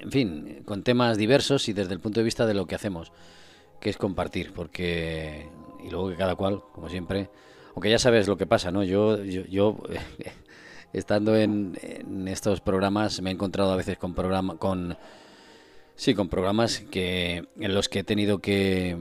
en 0.00 0.10
fin, 0.10 0.62
con 0.64 0.82
temas 0.82 1.18
diversos 1.18 1.68
y 1.68 1.72
desde 1.72 1.92
el 1.92 2.00
punto 2.00 2.20
de 2.20 2.24
vista 2.24 2.46
de 2.46 2.54
lo 2.54 2.66
que 2.66 2.74
hacemos, 2.74 3.12
que 3.80 3.90
es 3.90 3.96
compartir, 3.96 4.52
porque, 4.52 5.48
y 5.84 5.90
luego 5.90 6.10
que 6.10 6.16
cada 6.16 6.36
cual, 6.36 6.62
como 6.72 6.88
siempre, 6.88 7.28
aunque 7.74 7.90
ya 7.90 7.98
sabes 7.98 8.28
lo 8.28 8.36
que 8.36 8.46
pasa, 8.46 8.70
¿no? 8.70 8.84
Yo, 8.84 9.22
yo, 9.24 9.44
yo 9.46 9.78
estando 10.92 11.36
en, 11.36 11.76
estos 12.28 12.60
programas 12.60 13.20
me 13.20 13.30
he 13.30 13.32
encontrado 13.32 13.72
a 13.72 13.76
veces 13.76 13.98
con 13.98 14.14
programa, 14.14 14.56
con 14.56 14.96
sí, 15.94 16.14
con 16.14 16.28
programas 16.28 16.80
que 16.90 17.44
en 17.58 17.74
los 17.74 17.88
que 17.88 18.00
he 18.00 18.04
tenido 18.04 18.38
que, 18.38 18.96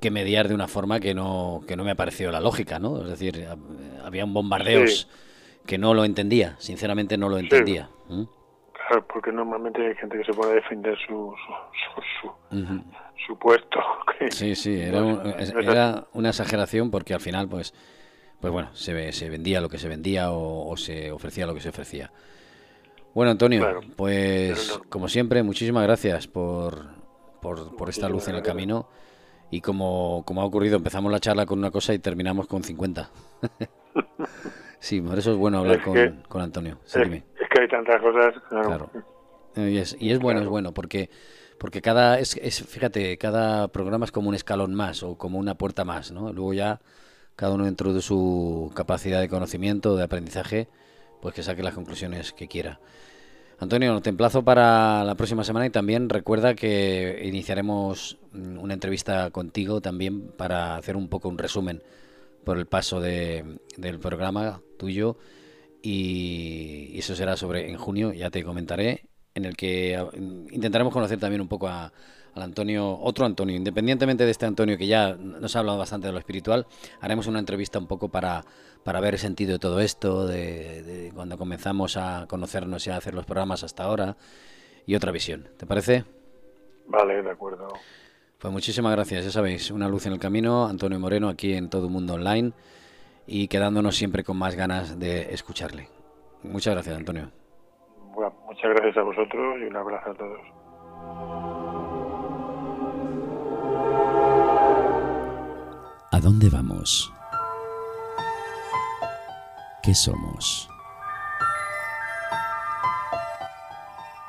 que 0.00 0.10
mediar 0.10 0.48
de 0.48 0.54
una 0.54 0.68
forma 0.68 1.00
que 1.00 1.14
no 1.14 1.62
que 1.66 1.76
no 1.76 1.84
me 1.84 1.90
ha 1.90 1.94
parecido 1.94 2.30
la 2.30 2.40
lógica, 2.40 2.78
¿no? 2.78 3.02
Es 3.02 3.08
decir, 3.08 3.46
había 4.04 4.24
un 4.24 4.34
bombardeos 4.34 5.08
que 5.66 5.78
no 5.78 5.94
lo 5.94 6.04
entendía, 6.04 6.56
sinceramente 6.58 7.16
no 7.16 7.28
lo 7.28 7.38
entendía. 7.38 7.88
Claro, 8.08 9.06
porque 9.06 9.32
normalmente 9.32 9.86
hay 9.86 9.94
gente 9.94 10.18
que 10.18 10.24
se 10.24 10.32
puede 10.32 10.54
defender 10.54 10.98
su 11.06 11.34
su, 12.20 12.30
su, 13.26 13.38
puesto. 13.38 13.78
sí, 14.30 14.54
sí, 14.54 14.80
era, 14.80 15.00
era 15.60 16.04
una 16.12 16.30
exageración 16.30 16.90
porque 16.90 17.14
al 17.14 17.20
final, 17.20 17.48
pues 17.48 17.72
pues 18.42 18.52
bueno, 18.52 18.70
se, 18.74 19.12
se 19.12 19.30
vendía 19.30 19.60
lo 19.60 19.68
que 19.68 19.78
se 19.78 19.88
vendía 19.88 20.32
o, 20.32 20.76
se 20.76 21.12
ofrecía 21.12 21.46
lo 21.46 21.54
que 21.54 21.60
se 21.60 21.68
ofrecía. 21.68 22.10
Bueno, 23.14 23.30
Antonio, 23.30 23.80
pues 23.94 24.80
como 24.88 25.06
siempre, 25.06 25.44
muchísimas 25.44 25.84
gracias 25.84 26.26
por, 26.26 26.86
por, 27.40 27.88
esta 27.88 28.08
luz 28.08 28.26
en 28.26 28.34
el 28.34 28.42
camino. 28.42 28.88
Y 29.52 29.60
como, 29.60 30.24
como 30.26 30.42
ha 30.42 30.44
ocurrido, 30.44 30.76
empezamos 30.76 31.12
la 31.12 31.20
charla 31.20 31.46
con 31.46 31.60
una 31.60 31.70
cosa 31.70 31.94
y 31.94 32.00
terminamos 32.00 32.48
con 32.48 32.64
50. 32.64 33.10
sí, 34.80 35.00
por 35.00 35.16
eso 35.16 35.30
es 35.30 35.36
bueno 35.36 35.58
hablar 35.58 35.80
con, 35.80 36.22
con, 36.28 36.42
Antonio. 36.42 36.78
es, 36.84 36.94
que 36.94 37.60
hay 37.60 37.68
tantas 37.68 38.00
cosas. 38.00 38.34
Claro. 38.48 38.90
Y 39.54 39.76
es, 39.76 39.96
y 40.00 40.10
es 40.10 40.18
bueno, 40.18 40.40
es 40.40 40.48
bueno, 40.48 40.74
porque 40.74 41.10
porque 41.58 41.80
cada 41.80 42.18
es, 42.18 42.36
es, 42.38 42.66
fíjate, 42.66 43.16
cada 43.18 43.68
programa 43.68 44.04
es 44.04 44.10
como 44.10 44.30
un 44.30 44.34
escalón 44.34 44.74
más 44.74 45.04
o 45.04 45.16
como 45.16 45.38
una 45.38 45.54
puerta 45.54 45.84
más, 45.84 46.10
¿no? 46.10 46.32
Luego 46.32 46.54
ya 46.54 46.80
cada 47.36 47.54
uno 47.54 47.64
dentro 47.64 47.92
de 47.92 48.02
su 48.02 48.70
capacidad 48.74 49.20
de 49.20 49.28
conocimiento, 49.28 49.96
de 49.96 50.04
aprendizaje, 50.04 50.68
pues 51.20 51.34
que 51.34 51.42
saque 51.42 51.62
las 51.62 51.74
conclusiones 51.74 52.32
que 52.32 52.48
quiera. 52.48 52.80
Antonio, 53.58 54.00
te 54.00 54.10
emplazo 54.10 54.42
para 54.42 55.04
la 55.04 55.14
próxima 55.14 55.44
semana 55.44 55.66
y 55.66 55.70
también 55.70 56.08
recuerda 56.08 56.54
que 56.54 57.22
iniciaremos 57.24 58.18
mm, 58.32 58.58
una 58.58 58.74
entrevista 58.74 59.30
contigo 59.30 59.80
también 59.80 60.32
para 60.36 60.74
hacer 60.76 60.96
un 60.96 61.08
poco 61.08 61.28
un 61.28 61.38
resumen 61.38 61.82
por 62.44 62.58
el 62.58 62.66
paso 62.66 63.00
de, 63.00 63.58
del 63.76 64.00
programa 64.00 64.60
tuyo 64.78 65.16
y 65.80 66.98
eso 66.98 67.14
será 67.14 67.36
sobre 67.36 67.70
en 67.70 67.76
junio, 67.76 68.12
ya 68.12 68.30
te 68.30 68.42
comentaré, 68.42 69.04
en 69.34 69.44
el 69.44 69.56
que 69.56 69.96
ah, 69.96 70.08
intentaremos 70.50 70.92
conocer 70.92 71.18
también 71.18 71.40
un 71.40 71.48
poco 71.48 71.68
a, 71.68 71.92
al 72.34 72.42
Antonio, 72.42 72.98
otro 73.00 73.26
Antonio, 73.26 73.54
independientemente 73.54 74.24
de 74.24 74.30
este 74.30 74.46
Antonio 74.46 74.78
que 74.78 74.86
ya 74.86 75.14
nos 75.14 75.54
ha 75.54 75.60
hablado 75.60 75.78
bastante 75.78 76.06
de 76.06 76.12
lo 76.12 76.18
espiritual, 76.18 76.66
haremos 77.00 77.26
una 77.26 77.38
entrevista 77.38 77.78
un 77.78 77.86
poco 77.86 78.08
para, 78.08 78.44
para 78.84 79.00
ver 79.00 79.14
el 79.14 79.20
sentido 79.20 79.52
de 79.52 79.58
todo 79.58 79.80
esto, 79.80 80.26
de, 80.26 81.10
cuando 81.14 81.36
comenzamos 81.38 81.96
a 81.96 82.26
conocernos 82.28 82.86
y 82.86 82.90
a 82.90 82.96
hacer 82.96 83.14
los 83.14 83.26
programas 83.26 83.62
hasta 83.64 83.84
ahora, 83.84 84.16
y 84.86 84.94
otra 84.94 85.12
visión. 85.12 85.48
¿Te 85.58 85.66
parece? 85.66 86.04
Vale, 86.86 87.22
de 87.22 87.30
acuerdo. 87.30 87.68
Pues 88.38 88.52
muchísimas 88.52 88.92
gracias, 88.92 89.24
ya 89.24 89.30
sabéis, 89.30 89.70
una 89.70 89.88
luz 89.88 90.06
en 90.06 90.14
el 90.14 90.18
camino, 90.18 90.66
Antonio 90.66 90.98
Moreno 90.98 91.28
aquí 91.28 91.54
en 91.54 91.70
Todo 91.70 91.88
Mundo 91.88 92.14
Online 92.14 92.52
y 93.26 93.46
quedándonos 93.46 93.94
siempre 93.94 94.24
con 94.24 94.36
más 94.36 94.56
ganas 94.56 94.98
de 94.98 95.32
escucharle. 95.32 95.88
Muchas 96.42 96.74
gracias, 96.74 96.96
Antonio. 96.96 97.30
muchas 98.16 98.70
gracias 98.74 98.96
a 98.96 99.02
vosotros 99.02 99.58
y 99.60 99.64
un 99.64 99.76
abrazo 99.76 100.10
a 100.10 100.14
todos. 100.14 101.61
¿A 106.12 106.20
dónde 106.20 106.50
vamos? 106.50 107.10
¿Qué 109.82 109.94
somos? 109.94 110.68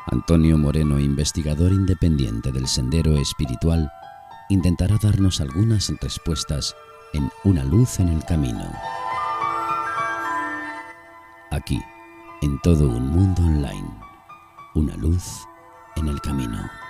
Antonio 0.07 0.57
Moreno, 0.57 0.97
investigador 0.97 1.73
independiente 1.73 2.53
del 2.53 2.69
Sendero 2.69 3.17
Espiritual, 3.17 3.91
intentará 4.47 4.97
darnos 4.97 5.41
algunas 5.41 5.91
respuestas 6.01 6.73
en 7.11 7.29
Una 7.43 7.65
luz 7.65 7.99
en 7.99 8.07
el 8.07 8.23
camino. 8.23 8.71
Aquí, 11.51 11.81
en 12.41 12.61
todo 12.61 12.87
un 12.87 13.09
mundo 13.09 13.41
online, 13.41 13.93
una 14.73 14.95
luz 14.95 15.45
en 15.97 16.07
el 16.07 16.21
camino. 16.21 16.82